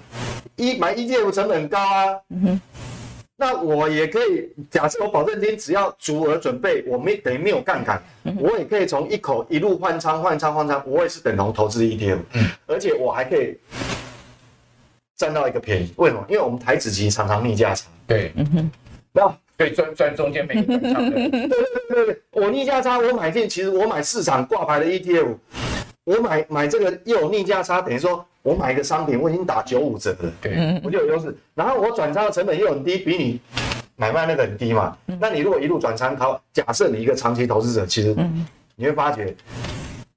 [0.55, 2.61] 一买 ETF 成本很高啊，嗯哼，
[3.43, 13.57] 那我也可以假设我保证金只要足额准备，我没等于没有杠杆，嗯、我也可以从一口一路换仓换仓换仓，我也是等同投资 ETF，嗯，而且我还可以
[15.17, 16.25] 占到一个便宜，为什么？
[16.29, 18.71] 因为我们台子期常常逆价差，对，嗯哼，
[19.11, 21.49] 然后可以赚赚中间每个转仓，对对
[21.89, 25.35] 对对，我逆价差我买进，其实我买市场挂牌的 ETF，
[26.05, 28.25] 我买买这个又有逆价差，等于说。
[28.43, 31.33] 我买一个商品，我已经打九五折了，对，我就有优势。
[31.55, 33.39] 然后我转仓的成本又很低，比你
[33.95, 34.97] 买卖那个很低嘛。
[35.17, 38.13] 那你如果一路转仓，考，假设你一个长期投资者，其实
[38.75, 39.33] 你会发觉，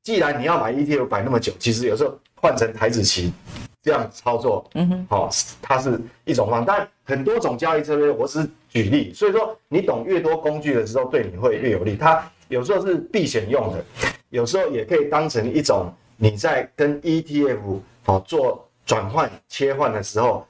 [0.03, 3.33] 既然你要买 ETF 摆那么久，其实有时候换成台子期
[3.81, 5.31] 这样操作，嗯哼，好，
[5.63, 6.75] 它是一种方法。
[6.77, 9.13] 但很多种交易策略，我只是举例。
[9.15, 11.95] 所以说，你懂越多工具的时候，对你会越有利。
[11.95, 13.85] 它有时候是避险用的，
[14.31, 17.81] 有时候也可以当成一种你在跟 ETF。
[18.07, 20.47] 啊，做转换切换的时候，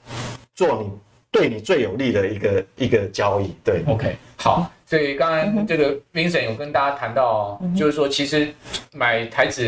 [0.55, 0.91] 做你
[1.31, 3.55] 对你最有利的一个一个交易。
[3.65, 4.71] 对，OK，好。
[4.87, 8.49] 所以刚刚这个 Vincent 有跟大家谈到，就是说其实
[8.93, 9.63] 买台子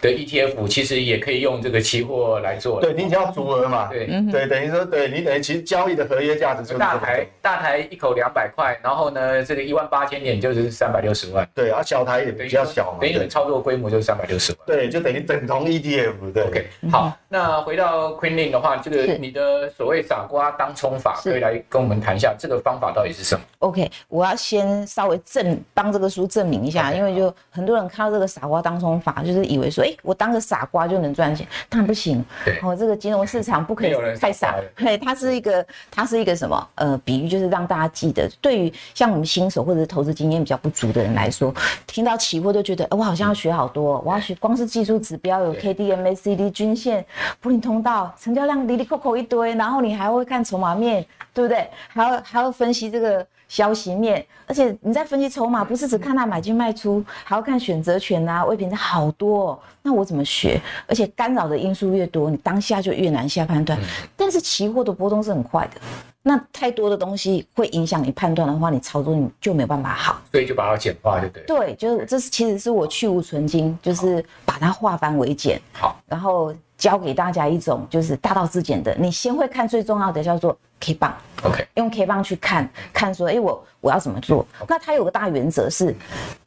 [0.00, 2.80] 的 ETF，其实也可以用这个期货来做。
[2.80, 3.88] 对，你只要足额嘛。
[3.88, 11.46] 对，对，等于说，对你等于其实交易的合约价值就是大台大台一口两百块，然后呢，这个一万八千点就是三百六十万。
[11.54, 14.60] 对，啊，小台也比较小嘛，等于你操作规模就是三百六十万。
[14.66, 16.32] 对，就等于等同 ETF。
[16.32, 32.24] 对，OK，好，那回到 Queen Lin 的话，这个你的所谓傻瓜当冲法，可以来跟我们谈一下这个方法到底是什么？OK，我要先稍微证帮这个书证明一下，因为就很多人看到这个傻瓜当冲法，就是以为说，哎，我当个傻瓜就能赚钱，当然不行。
[32.44, 34.56] 对，哦，这个金融市场不可以 太傻。
[34.76, 36.68] 对，它是一个，它是一个什么？
[36.74, 41.54] 呃，比喻就是让大家记得，对于像我们新手或者是投资经验比较不足的人来说，
[41.86, 47.04] 听到期货都觉得，哎我好像要学好多，我要学，光是技术指标有 K D M A C D 均线、
[47.40, 51.68] 布林通道、成交量，哩哩扣扣一堆，然后你还会看筹码面，对不对？
[51.88, 53.26] 还要还要分析这个。
[53.48, 54.11] 消息面，
[54.46, 59.58] 而且你在分析筹码，不是只看它买进卖出，还要看选择权啊、未平仓好多哦。
[59.82, 60.60] 那我怎么学？
[60.86, 63.78] 而且干扰的因素越多，你当下就越难下判断。
[64.16, 65.80] 但是期货的波动是很快的，
[66.22, 70.20] 那太多的东西会影响你判断的话，你操作你就没有办法好。
[70.30, 71.42] 所以就把它简化，就对。
[71.44, 75.60] 对，就是这是其实是我去芜存菁，就是把它化繁为简。
[75.72, 80.56] 好，然后教给大家一种就是大道至简的，你先会看最重要的叫做。
[80.84, 81.14] K 棒
[81.44, 84.44] ，OK，用 K 棒去看看说，哎、欸，我我要怎么做？
[84.66, 85.94] 那它有个大原则是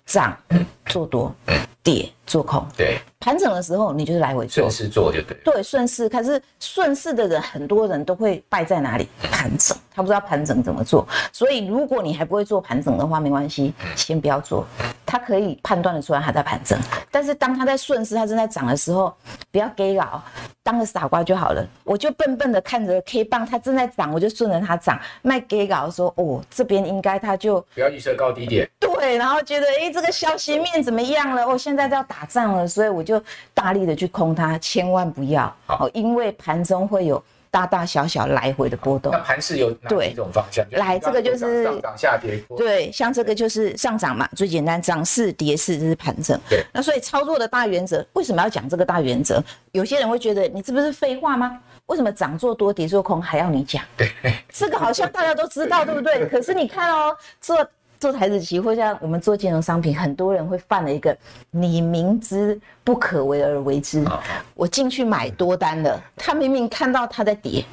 [0.05, 0.37] 涨
[0.85, 1.33] 做多，
[1.81, 2.65] 跌做空。
[2.77, 5.35] 对，盘整的时候你就是来回做，顺势做就对。
[5.43, 6.07] 对，顺势。
[6.07, 9.07] 可是顺势的人，很多人都会败在哪里？
[9.31, 11.07] 盘整，他不知道盘整怎么做。
[11.31, 14.65] 所以如果你还不会做盘整的话，没关系，先不要做。
[15.05, 16.79] 他可以判断得出来他在盘整。
[17.11, 19.13] 但是当他在顺势，他正在涨的时候，
[19.51, 20.21] 不要给搞，
[20.65, 21.63] 当个傻瓜就好了。
[21.83, 28.67] 我就笨笨的看着 K 棒，它正在涨，我就顺着它涨，卖给搞说哦，这边应该它就不要预测高低点。
[28.79, 31.45] 对，然后觉得哎，这个消息面怎么样了？
[31.45, 33.21] 哦，现在就要打仗了，所以我就
[33.53, 37.23] 大力的去空它，千万不要哦，因为盘中会有。
[37.55, 40.65] 大大小小来回的波动，那盘势有哪几种方向？
[40.71, 42.43] 来，这个就是上涨下跌。
[42.57, 46.37] 对，像这个就是上涨嘛，最简单，涨势跌势这是盘整。
[46.49, 49.41] 对，那所以操作的大原则，为什么要讲这个大原则？
[49.71, 51.57] 有些人会觉得你这不是废话吗？
[51.85, 53.81] 为什么涨做多，跌做空还要你讲？
[53.95, 54.11] 对，
[54.51, 56.27] 这个好像大家都知道，对不对？
[56.27, 57.65] 可是你看哦，做。
[57.99, 61.15] 做台子期，或像我们做金融商品，很多人会犯了一个
[61.51, 64.05] 你明知不可为而为之。
[64.53, 67.65] 我进去买多单了，他明明看到他在跌，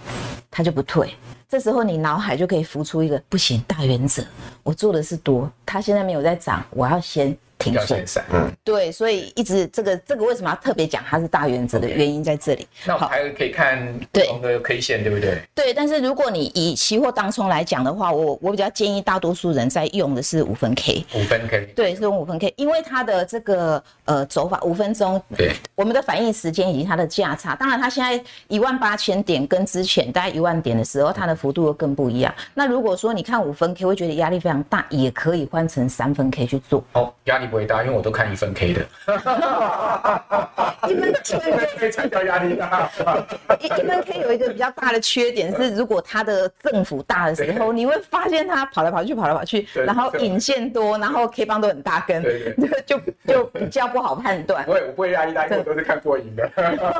[0.51, 1.15] 他就不退。
[1.49, 4.23] 这时候你脑海就可以浮出一个不行，大原则，
[4.63, 7.37] 我做的是多，他现在没有在涨，我要先。
[7.63, 12.63] 停损，嗯，对，所以一直这个这个为什么要特别讲它是大原则的原因在这里。
[12.63, 12.87] Okay.
[12.87, 15.41] 那我们还可以看不同的 K 线，对不对？
[15.55, 21.05] 对，但是如果你以期货当冲来讲的话，我我比较建议大多数人在用的是五分 K。
[21.15, 21.67] 五分 K。
[21.77, 32.35] 对，是用五分 K，因为它的这个呃走法五分钟，对，我们的反应时间以及它的价差，当然它现在一万八千点跟之前大概一万点的时候，它的幅度又更不一样。
[32.55, 36.83] 那如果说你看五分 K 会觉得压力非常大，也可以换成三分 K 去做。
[36.95, 38.33] 哦，压力不会大，因为我都看。
[38.33, 38.81] 一分 K 的，
[40.89, 41.13] 一分
[41.77, 42.89] K 才叫压力大。
[43.61, 52.23] 一一分 K 有一个比较大的缺点是，如果它的振幅大的时候，你会发现它跑来跑去，跑来跑去，然后引线多，然后 K 棒都很大根，
[52.87, 54.65] 就就比较不好判断。
[54.67, 56.49] 我我不会压力大，因为我都是看过瘾的。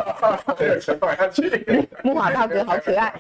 [0.59, 1.89] 对，全放下去。
[2.03, 3.15] 木华大哥好可爱，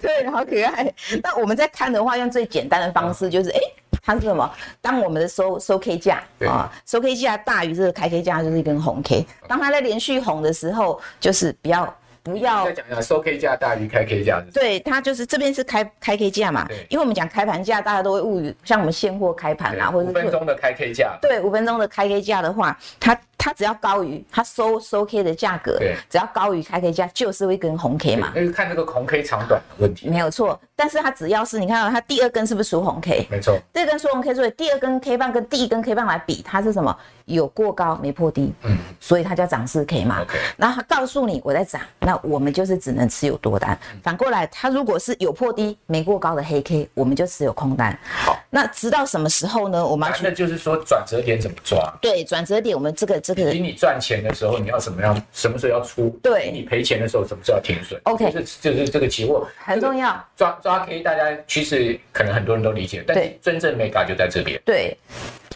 [0.00, 0.94] 对，好可爱。
[1.20, 3.60] 那我们在看的话，用最简单的方式就是，哎。
[4.02, 4.50] 它是什么？
[4.80, 9.26] 当我们的收收 K 价啊，收 K 价大于这个开 K 价，就是一根红 K。
[9.46, 12.64] 当它在连续红的时候，就是不要不要。
[12.64, 14.42] 再讲一下，收 K 价大于开 K 价。
[14.52, 16.66] 对，它就是这边是开开 K 价嘛。
[16.68, 16.86] 对。
[16.90, 21.18] 因为我们讲开盘价，大家都会误语，像我们现货开盘啊，或者五分钟的开 K 价。
[21.20, 23.18] 对，五分钟的开 K 价的话，它。
[23.48, 28.30] 它只要高于它收收 K 的价格，对，只要高于开 K 价，就是一根红 K 嘛。
[28.34, 30.06] 那就看那个红 K 长短的问题。
[30.10, 33.26] 没有错，但是它只要是你看到它第二根是不是属红 K？
[33.30, 36.94] 没错，这根属红 K，所以第二根 K 棒跟第一根 K 棒来比，它是什么？
[37.24, 40.22] 有过高没破低，嗯，所以它叫涨势 K 嘛。
[40.22, 43.78] OK，然后它告诉你我在涨，那我们就是只能持有多单。
[43.92, 47.98] 嗯、反过来，它如果是有破低没过高的黑 K，我们就持有空单。
[48.02, 49.86] 好，那直到什么时候呢？
[49.86, 51.78] 我们那就是说转折点怎么抓？
[52.02, 54.18] 对，转折点我们这个这个，比你赚钱。
[54.18, 55.22] 的时候，你要怎么样？
[55.32, 56.10] 什么时候要出？
[56.22, 60.24] 对，你赔钱的时候，什么时候要停损？OK，就是就是这个期货很重要。
[60.36, 64.60] 抓抓 K，大家其实可能很多人都理解，但是真正美感就在这边。
[64.64, 64.96] 对，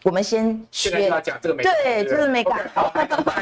[0.05, 2.71] 我们先现在要讲这个美感，对，就是美感。
[2.75, 2.93] 好，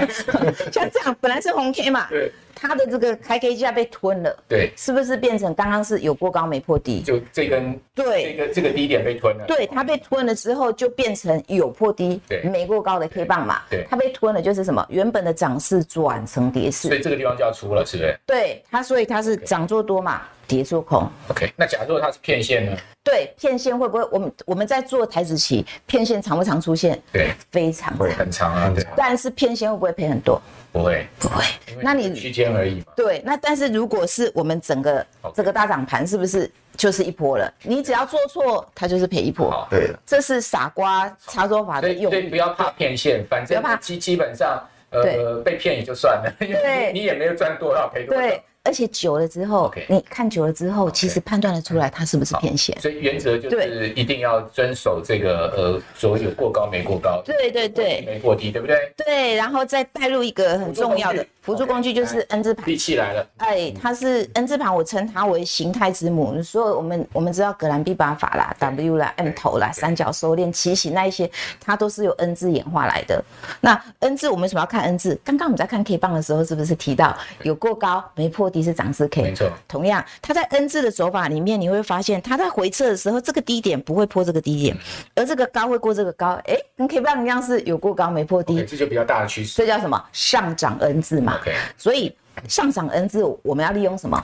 [0.73, 2.07] 像这样，本来是红 K 嘛。
[2.09, 2.33] 对。
[2.61, 7.01] 它的这个开 K 价被吞了，对，是不是变成刚刚是有过高没破低？
[7.01, 9.47] 就这根，对，这个这个低点被吞了。
[9.49, 13.63] 对，它被吞了之后就变成有破低，对，没过高的 K 棒嘛。
[13.71, 14.85] 对，它被吞了就是什么？
[14.91, 16.89] 原本的涨势转成跌势。
[16.89, 18.15] 所以这个地方就要出了，是不是？
[18.27, 21.09] 对，它所以它是涨做多嘛，跌做空。
[21.29, 22.77] OK，那假如它是骗线呢？
[23.03, 24.05] 对，骗线会不会？
[24.13, 27.01] 我们我们在做台子期，骗线常不常出现？
[27.11, 28.71] 对，非常会很长啊。
[28.75, 30.41] 对，但是骗线会不会赔很多？
[30.73, 31.45] 不会，不会。
[31.83, 32.85] 那你区间而已嘛。
[32.95, 35.05] 对，那但是如果是我们整个
[35.35, 37.53] 这个大涨盘，是不是就是一波了？
[37.63, 39.67] 你只要做错，它就是赔一波。
[39.71, 42.11] 对的，这是傻瓜操作法的用。
[42.11, 48.29] 对，不要怕骗线，反正基基本上，呃，被骗也就算了，因为你也没有赚多少，赔多少。
[48.63, 49.85] 而且久了之后，Okay.
[49.89, 52.77] 你看久了之后，其实判断得出来它是不是偏斜。
[52.81, 58.77] 所以原则就是一定要遵守这个呃，所谓有过高没过高，对对对，没过低，对不对？
[58.99, 62.69] 对，然后再带入一个很重要的辅助工具，就是 N 字盘。
[62.69, 66.43] 力气来了，哎，它是 N 字盘，我称它为形态之母。
[66.43, 73.25] 所以我们我们知道格兰毕八法啦、W 啦、M 头啦、三角收敛、骑形那一些，它都是由 N 字演化来的。
[73.63, 75.19] 那 N 字我们为什么要看 N 字？
[75.25, 79.23] 刚刚我们在看 K 棒的时候，是不是提到有过高没破低是涨势 K？
[79.23, 84.77] 没错，同样，它在 N 字的走法里面，你会发现，它在回撤的时候，这个低点不会破这个低点，
[85.15, 89.57] 而这个高会过这个高，哎，跟 K 棒一样是有过高没破低，这就比较大的趋势。
[89.57, 90.05] 这叫什么？
[90.13, 91.39] 上涨 N 字嘛。
[91.41, 92.15] OK，所以
[92.49, 94.23] 上涨 N 字，我们要利用什么？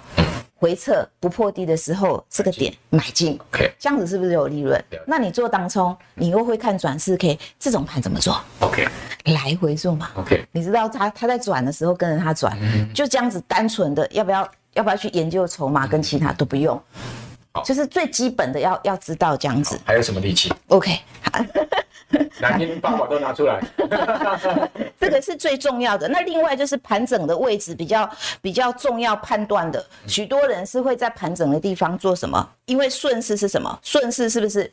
[0.57, 3.39] 回撤不破低的时候，这个点买进。
[3.53, 4.83] OK，这样子是不是有利润？
[5.07, 8.89] 那你做当冲，你又会看转四 K，这种盘怎么做？OK，
[9.25, 10.11] 来回做嘛。
[10.17, 12.57] OK，你知道他他在转的时候跟着他转，
[12.93, 14.51] 就这样子单纯的要不要？
[14.77, 15.87] 要不要去研究筹码？
[15.87, 16.79] 跟其他都不用，
[17.65, 19.81] 就是最基本的要要知道这样子。
[19.87, 21.43] 还有什么利器？OK，好，
[22.41, 23.61] 哪天八宝都拿出来。
[24.99, 26.09] 这个是最重要的。
[26.09, 28.09] 那另外就是盘整的位置比较
[28.41, 32.49] 比较重要判断的，许多人是会在盘整的地方做什么？
[32.67, 33.79] 因为顺势是什么？
[33.83, 34.71] 顺势是不是？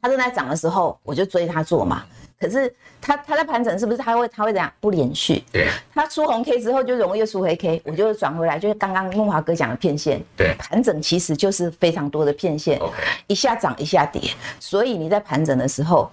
[0.00, 2.04] 它正在涨的时候，我就追它做嘛。
[2.40, 4.72] 可是它它在盘整，是不是它会它会怎样？
[4.80, 5.42] 不连续。
[5.52, 5.68] 对。
[5.92, 10.22] 它出红 K 之后就容易又出黑 K，我就转回来，就是刚刚梦华哥讲的骗线。
[10.36, 10.54] 对。
[10.58, 12.78] 盘整其实就是非常多的骗线。
[12.78, 12.94] OK。
[13.26, 14.22] 一下涨一下跌，
[14.60, 16.08] 所以你在盘整的时候，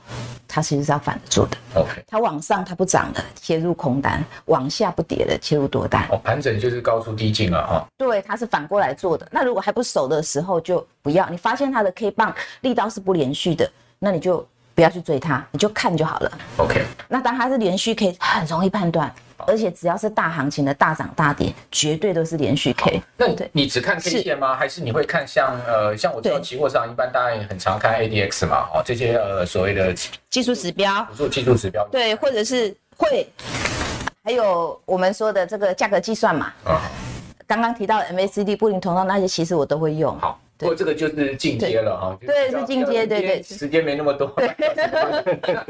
[0.48, 1.58] 它其实是要反着做的。
[1.76, 2.04] OK。
[2.08, 6.08] 它往上它不涨的，切入空单；往下不跌的，切入多单。
[6.10, 7.86] 哦，盘整就是高出低进了哈。
[7.98, 9.28] 对，它是反过来做的。
[9.32, 11.30] 那如果还不熟的时候，就不要。
[11.30, 13.70] 你发现它的 K 棒力道是不连续的，
[14.00, 14.44] 那你就。
[14.76, 16.32] 不要去追它，你就看就好了。
[16.58, 16.84] OK。
[17.08, 19.12] 那当它是连续 K，很容易判断，
[19.48, 23.02] 而且只要是大行情的大涨大跌，绝对都是连续 K。
[23.16, 24.54] 那你只看 K 线吗？
[24.54, 29.94] 还是你会看像呃，像我知道期货上一般大家也很常看 ADX 嘛，哦，这些呃所谓的
[30.30, 31.88] 技术指标，做技术指标。
[31.90, 33.26] 对，或者是会，
[34.26, 36.52] 还有我们说的这个价格计算嘛。
[36.66, 36.82] 啊。
[37.48, 40.20] 刚刚提到 MACD 布林通道那些，其实我都会用。
[40.20, 40.38] 好。
[40.58, 43.44] 不过这个就是进阶了哈，对，是进阶，对对。
[43.44, 44.48] 时间没那么多，对。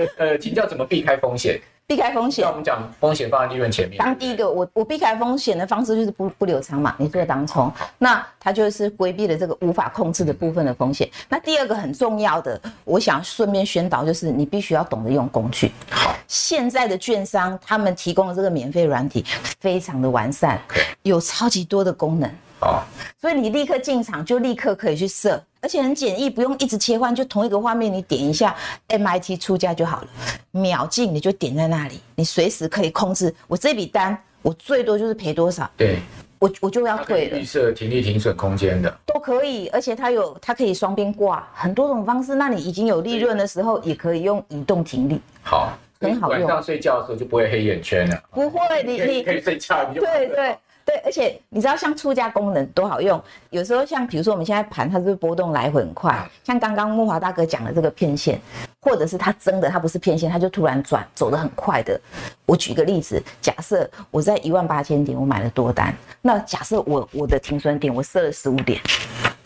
[0.18, 1.60] 呃，请教怎么避开风险？
[1.88, 4.00] 避开风险，那我们讲风险放在利润前面。
[4.00, 11.08] 当第一个，我我避开风险的方式就是不不留仓嘛，你做当冲，那它就是规避了这个无法控制的部分的风险。
[11.30, 15.72] 那第二个很重要的，我想顺便宣导就是你必须要懂得用工具。
[15.92, 19.24] 好，现在的券商他们提供的这个免费软体
[19.60, 20.60] 非常的完善，
[21.04, 22.28] 有超级多的功能。
[22.62, 22.82] 哦，
[23.20, 28.56] 所以你立刻进场就立刻可以去设，而且很简易，不用一直切换，就同一个画面你点一下
[28.88, 30.08] MIT 出价就好了，
[30.52, 36.00] 秒进你就点在那里，你随时可以控制我这笔单，我最多就是赔多少，对，
[36.40, 37.38] 我我就要退了。
[37.38, 42.36] 预设停利停损空间的都可以，而且它有它可以双边挂，很多种方式。
[42.36, 45.20] 那你已经有利润的时候，也可以用移动停利。
[45.44, 46.48] 好，很好用。
[46.48, 48.24] 晚上睡觉的时候就不会黑眼圈了。
[48.32, 50.58] 不会，你你可以睡觉，你就对对。
[50.86, 53.20] 对，而且你知道像出价功能多好用，
[53.50, 58.40] 有时候像比如说我们现在盘它是不是波动来回很快，像刚刚慕华大哥讲的这个骗线，
[58.80, 62.00] 或者是它真的它不是骗线，它就突然转走得很快的。
[62.46, 68.80] 我举个例子，假设我在一万八千点我买了多单，那假设我我的停损点我设了十五点，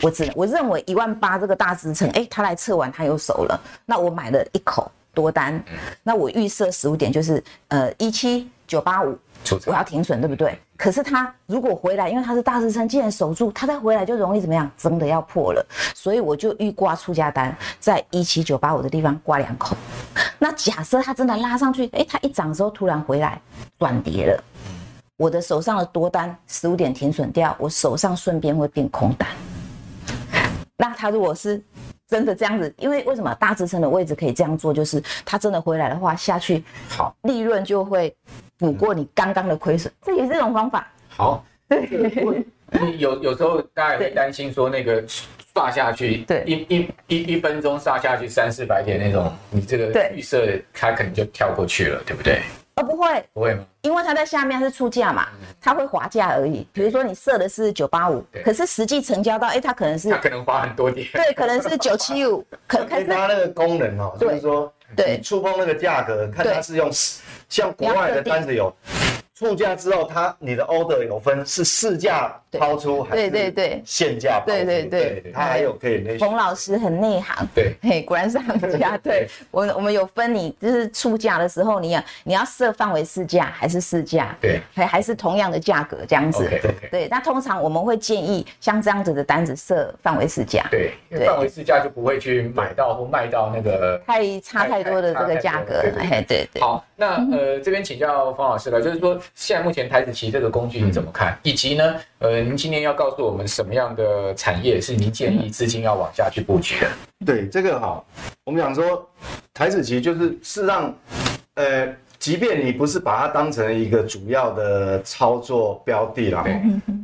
[0.02, 5.58] 我只我认为一万八这个大支撑，哎，它来测完它又守了，那我买了一口多单，
[6.02, 9.18] 那我预设十五点就是呃一七九八五。
[9.64, 10.54] 我要停损，对不对？
[10.80, 14.68] 可是他如果回来，因为他是大支撑，既然守住，他再回来就容易怎么样？
[14.78, 15.62] 真的要破了，
[15.94, 19.76] 所以我就预挂出价单，在一七九八五的地方挂两口。
[20.38, 23.38] 那假设他真的拉上去，诶，他一涨的时候突然回来
[23.78, 24.42] 转跌了，
[25.18, 29.28] 我的手上的多单十五点停损掉，我手上顺便会变空单。
[30.78, 31.62] 那他如果是
[32.08, 34.72] 真的这样子，因为为什么大支撑的位置可以这样做？
[34.72, 38.16] 就是他真的回来的话，下去好，利润就会。
[38.60, 40.86] 补过你刚刚的亏损，这也是一种方法。
[41.08, 41.88] 好，对，
[42.98, 45.02] 有有时候大家也会担心说那个
[45.54, 52.42] 刷下去，对，一一一一分钟刷下去三四百点那种，你这个预设它可能就跳过去了，对不对？
[52.76, 53.64] 哦，不会，不会吗？
[53.80, 55.26] 因为它在下面是出价嘛，
[55.60, 56.66] 它会滑价而已。
[56.72, 66.90] 比如说你设的是九八五，可是实际成交到，哎，它可能是它可能滑很多点，对，可能是九七五，可可是它那个功能哦，就是说，对，触碰那个价格，看它是用。
[67.50, 68.74] 像国外的单子有。
[69.40, 74.52] 出价之后，它你的 order 有分是市价抛出还是对对对现价抛出？
[74.52, 78.98] 对对对，它还有可以那洪老师很内行，对，嘿，果然是行家。
[79.02, 84.36] 对我我们有分你就是出价的时候，你要你要设范围市价还是市价？
[84.42, 86.46] 对，还还是同样的价格这样子。
[86.90, 90.66] 对，那通常我们会建议像这样子的单子设范围市价。
[90.70, 90.92] 对，
[91.24, 95.82] 范围市价就不会去买到或卖到那个太差太多的这个价格。
[95.98, 96.60] 哎，对对。
[96.60, 99.18] 好，那呃这边请教方老师了，就是说。
[99.34, 101.38] 现在目前台子棋这个工具你怎么看？
[101.42, 106.88] 以及呢，呃，您今天要告诉我们什么样的产业是您建议资金要往下去布局的？
[107.24, 108.04] 对，这个哈，
[108.44, 109.08] 我们讲说
[109.54, 110.94] 台子棋就是是让，
[111.54, 116.44] 呃，即便你不是把它当成一个主要的操作标的啦，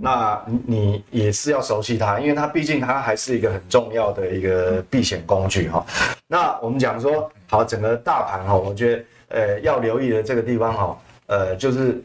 [0.00, 5.84] 那你也是要熟悉它，因为它毕竟它还是一个很重要的一个避险工具哈。
[6.26, 10.98] 那我们讲说好，整个大盘哈，我觉得呃要留意的这个地方哈。
[11.26, 12.02] 呃，就是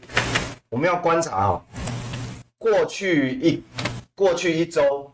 [0.68, 1.62] 我们要观察啊、哦，
[2.58, 3.62] 过去一
[4.14, 5.10] 过去一周，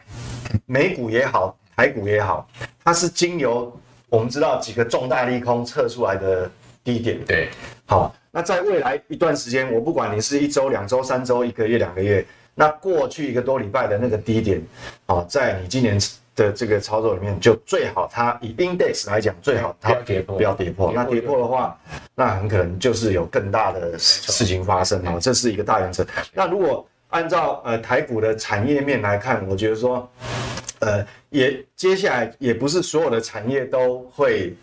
[0.67, 2.49] 美股也好，台股也好，
[2.83, 3.75] 它是经由
[4.09, 6.51] 我们知道几个重大利空测出来的
[6.83, 7.23] 低点。
[7.25, 7.51] 对，
[7.87, 14.63] 好，那在未来一段时间，我不管你是一周、两周、三周、一个月、两个月，那过去一个多礼拜的那个低点，
[15.07, 15.99] 哦，在你今年
[16.39, 20.93] 的这个操作里面，就最好它以 index 来讲，最好它不要跌破，不要跌破。
[20.95, 21.77] 那跌破的话，
[22.15, 26.07] 那很可能就是有更大的事情发生啊，这是一个大原则。
[26.33, 30.09] 那如果按照呃台股的产业面来看，我觉得说，
[30.79, 34.55] 呃，也接下来也不是所有的产业都会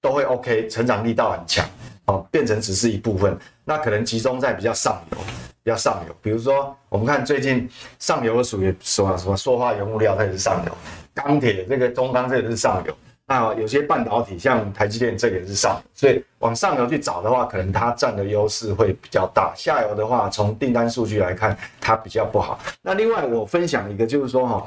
[0.00, 1.64] 都会 OK，成长力道很强。
[2.08, 5.18] 哦，变成只是一部分，那可能集中在比较上游，
[5.62, 6.16] 比较上游。
[6.22, 10.72] 比如说，我们看最近上游的属于什么什么塑化原物料，它也是上游；
[11.14, 12.96] 钢铁这个中钢这个是上游。
[13.26, 15.90] 那有些半导体，像台积电这个也是上游。
[15.92, 19.52] 所以往上游去找的话，可能它占的优势会比较大。
[19.54, 22.58] 下游的话，从订单数据来看，它比较不好。
[22.80, 24.66] 那另外我分享一个，就是说哈，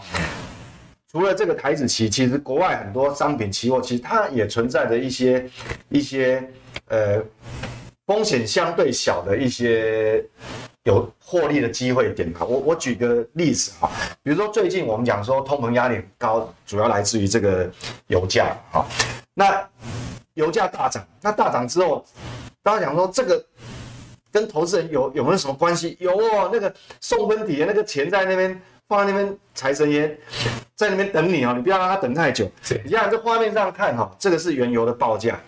[1.11, 5.49] 除了这个台子期，其实国外很多商品期货，其实它也存在着一些
[5.89, 6.47] 一些。
[6.87, 7.21] 呃，
[8.05, 10.23] 风险相对小的一些
[10.83, 13.89] 有获利的机会点啊，我我举个例子哈，
[14.23, 17.69] 比如说最近我们讲说通膨压力高，主要来自于这个
[18.07, 18.85] 油价啊，
[19.33, 19.65] 那
[20.33, 22.05] 油价大涨，那大涨之后，
[22.61, 23.45] 大家讲说这个
[24.31, 25.95] 跟投资人有有没有什么关系？
[26.01, 28.61] 有哦，那个送分题的那个钱在那边
[28.91, 30.19] 放在那边，财神爷
[30.75, 32.51] 在那边等你哦，你不要让他等太久。
[32.83, 35.39] 你看这画面上看哈，这个是原油的报价。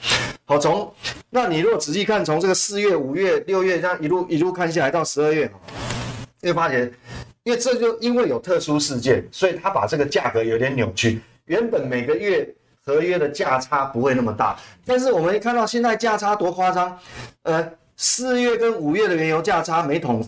[0.46, 0.90] 好，从
[1.30, 5.52] 那你如果仔细看，从这个四月、五月、六月这样一路一路看下来到十二月，
[6.40, 6.90] 你会发现，
[7.44, 11.22] 因为这就因为有特殊事件，所以他把这个价格有点扭曲。
[11.44, 12.48] 原本每个月
[12.86, 16.98] 合约的价差不会那么大，但是我们一看到现在价差多夸张，
[17.42, 20.26] 呃，四月跟五月的原油价差每桶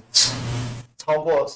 [0.97, 1.49] 超过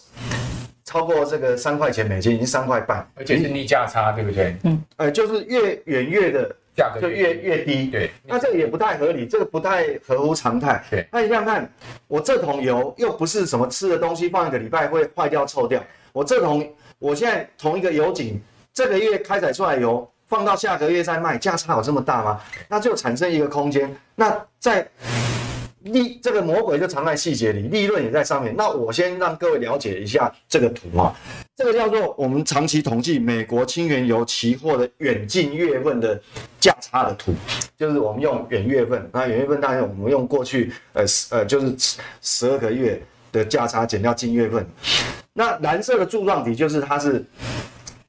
[0.89, 4.55] 超过这个三块钱美金，已经三块半，而且是逆价差，对不对？
[4.63, 6.55] 嗯，呃，就是越远越的。
[6.75, 10.81] 价格就越越低，对，那这个也不太合理，这个不太合乎常态。
[10.89, 11.69] 对，那你想想看，
[12.07, 15.83] 我这桶油又不是什么吃的东西，放一个礼拜会坏掉臭掉。
[16.13, 16.65] 我这桶，
[16.97, 18.39] 我现在同一个油井，
[18.73, 22.39] 这个月开采出来油，放到下个月再卖，价差有这么大吗？
[22.69, 23.93] 那就产生一个空间。
[24.15, 24.87] 那在
[25.91, 28.55] 利这个魔鬼就藏在细节里，利润也在上面。
[28.55, 31.13] 那我先让各位了解一下这个图啊，
[31.55, 36.19] 这个叫做我们长期统计美国轻原油期货的远近月份的
[36.59, 37.33] 价差的图，
[37.77, 41.75] 就是我们用远月份，那远月份当然我们用过去呃呃就是
[42.21, 44.65] 十二个月的价差减掉近月份。
[45.33, 47.23] 那蓝色的柱状体就是它是，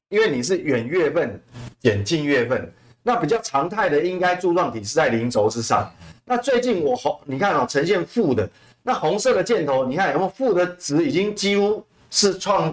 [0.08, 1.40] 因为你是远月份
[1.80, 2.72] 减近月份，
[3.02, 5.90] 那比较常态的应该柱状体是在零轴之上。
[6.30, 8.48] 那最近我红，你看啊、喔，呈现负的，
[8.84, 12.72] 那红色的箭头，你看有没有负的值已经几乎是创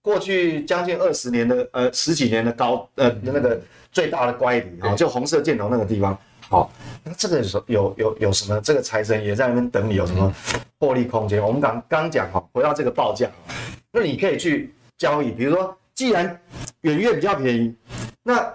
[0.00, 6.16] 过去将近二十年的呃十几年的高呃那个最大的乖离啊，就红色箭头那个地方。
[6.48, 6.70] 好，
[7.02, 8.60] 那这个有有有有什么？
[8.60, 10.32] 这个财神也在那边等你，有什么
[10.78, 11.42] 获利空间？
[11.42, 13.28] 我们刚刚讲哈，回到这个报价，
[13.90, 16.40] 那你可以去交易，比如说，既然
[16.82, 17.74] 远月比较便宜，
[18.22, 18.48] 那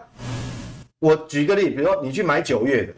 [0.99, 2.93] 我举个例，比如说你去买九月的。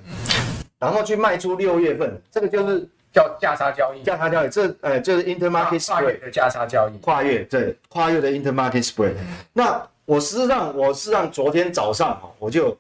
[0.79, 4.01] 然后去卖出六月份，这个就是叫价差交易。
[4.01, 6.97] 价差交易，这呃就是 intermarket spread 的价差交易。
[6.99, 9.13] 跨越对，跨越的 intermarket spread。
[9.51, 12.75] 那我事实上，我事实上昨天早上哈，我就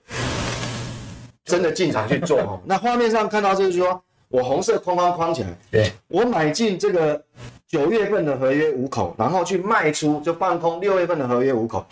[1.43, 2.59] 真的进场去做哈。
[2.65, 7.21] 那画面上看到就是说我红色框框框起来，对，我买进这个
[7.67, 11.85] 九月份的合约五口，然后去卖出就放空六月份的合约五口。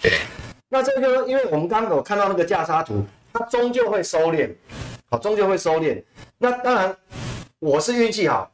[0.69, 4.49] 那这个就是因为我们刚刚有看到那个价差图，它终究会收敛。
[5.09, 6.03] 好，终究会收敛。
[6.37, 6.93] 那当然，
[7.59, 8.51] 我是运气好，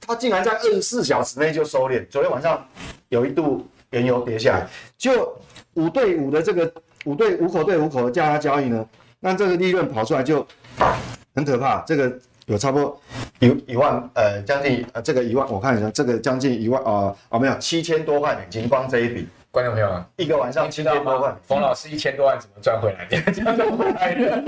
[0.00, 2.06] 它竟然在二十四小时内就收敛。
[2.08, 2.64] 昨天晚上
[3.08, 5.36] 有一度原油跌下来，就
[5.74, 6.72] 五对五的这个
[7.06, 8.86] 五对五口对五口的价差交易呢，
[9.18, 10.46] 那这个利润跑出来就
[11.34, 11.80] 很可怕。
[11.80, 12.16] 这个
[12.46, 13.00] 有差不多
[13.40, 19.26] 一一万呃将近呃这个一万，我看一下这个将近一万啊啊没有七千多块美金，光这一笔。
[19.52, 23.20] 观众朋友啊，一个晚上七千多万，冯老师一千多万怎么赚回来的？
[23.32, 24.42] 怎么赚回来的？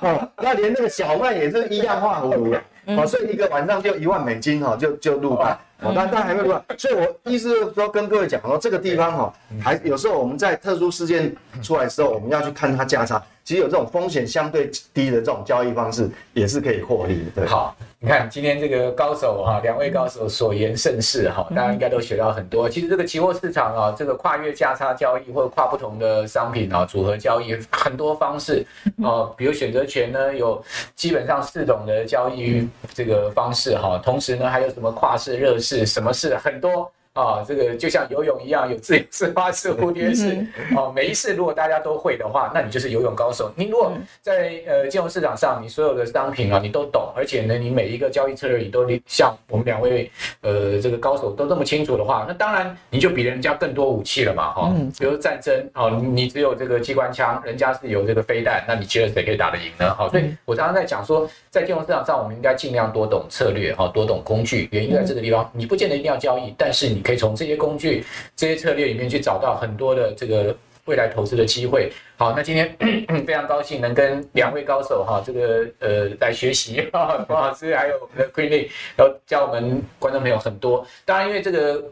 [0.00, 5.58] 哦，那连那个小曼也是一样画葫芦的，哦，所以一个晚上就一万美金哈，就就入袋。
[5.82, 13.22] 哦，但但还没有入袋，所以我意思是说跟各位讲说，这个地方哈，还有时候我们在特殊事件出来的时候，我们要去看它价差。
[13.50, 17.42] 其实有这种风险相对低的这种交易方式，也是可以获利的。
[17.42, 22.68] 对，好，你看今天这个高手哈，两位高手所言甚是哈，大家应该都学到很多。
[22.68, 28.64] 其实这个期货市场啊，这个跨越价差交易或者跨不同的商品啊组合交易很多方式
[29.02, 36.88] 啊，比如选择权呢，有基本上四种的交易这个方式哈，同时呢还有什么跨市、热市，什么市很多。
[37.14, 40.46] 啊，这个就像游泳一样，有自由式、花式、蝴蝶式，
[40.76, 43.52] 哦，每一次如果大家都会的话，那你就是游泳高手。
[43.56, 43.92] 你如果
[44.22, 50.10] 在呃金融市场上，你所有的商品啊，你都懂，而且呢，你每一个交易策略你都像我们两位
[50.42, 59.92] 呃这个高手都这么清楚的话，那当然你就比人家更多武器了嘛，哈，比如战争哦，你只有这个机关枪，人家是有这个飞弹，那你觉得谁可以打得赢呢？
[59.94, 64.68] 好，所以我常常在讲说，在金融市场上，我们应该尽量多懂策略，哈，多懂工具。
[64.70, 68.04] 原因在这个地方，你不见得一定要交易，但是你可以从这些工具、
[68.36, 71.90] 这些策略里面去找到很多的这个未来投资的机会。
[72.16, 72.76] 好，那今天
[73.26, 80.86] 非常高兴能跟两位高手哈，这个呃来学习哈，黄 老师还有我们的 Queenie，然后教我们观众朋友很多。
[81.04, 81.82] 当然，因为这个。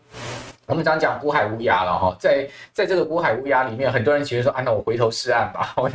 [0.71, 5.73] 我们常讲股海无涯了哈，在在这个股海无涯里面，很多人其实说啊，那我回头是岸吧。
[5.81, 5.91] 我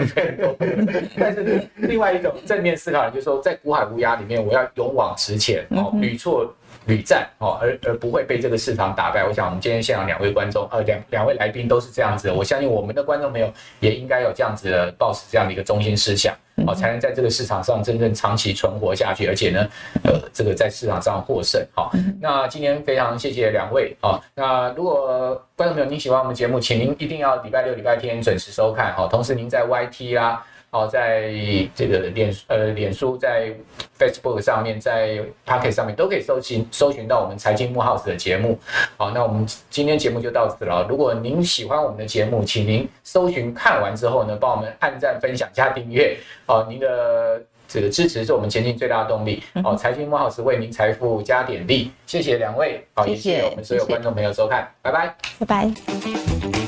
[1.16, 6.51] 但是另外一种正面思考，就是说在股海无涯里面，我要勇往直前哦，屡挫
[6.86, 9.26] 屡战哦，而而不会被这个市场打败。
[9.26, 16.34] 我想我们今天现场两位观众呃两两位来宾都是这样子的，我相信我们的观众朋友也应该有这样子的抱持这样的一个中心思想。
[16.68, 19.68] 好，才能在这个市场上真正长期存活下去，而且呢，
[20.04, 21.60] 呃，这个在市场上获胜。
[21.74, 23.98] 好，那今天非常谢谢两位。
[24.00, 28.94] 好，那如果观众朋友您喜欢我们节目，请您一定要礼拜六、礼拜天准时收看。
[28.94, 30.46] 好，同时您在 YT 啦。
[30.74, 31.32] 好，在
[31.76, 33.54] 这个脸呃脸书，在
[34.00, 38.58] Facebook 上面，在 Pocket 上面都可以搜寻搜寻到我们财经木 House 的节目。
[38.98, 40.84] 好，那我们今天节目就到此了。
[40.90, 46.18] 如果您喜欢我们的节目，请您搜寻看完之后呢，帮我们按赞、分享、加订阅。
[46.48, 49.44] 好，您的这个支持是我们前进最大的动力。
[49.64, 51.92] 好，财经木 House 为您财富加点力。
[52.08, 56.62] 谢谢两位，好，谢谢，也谢谢我们所有观众朋友收看，谢谢拜拜，拜拜。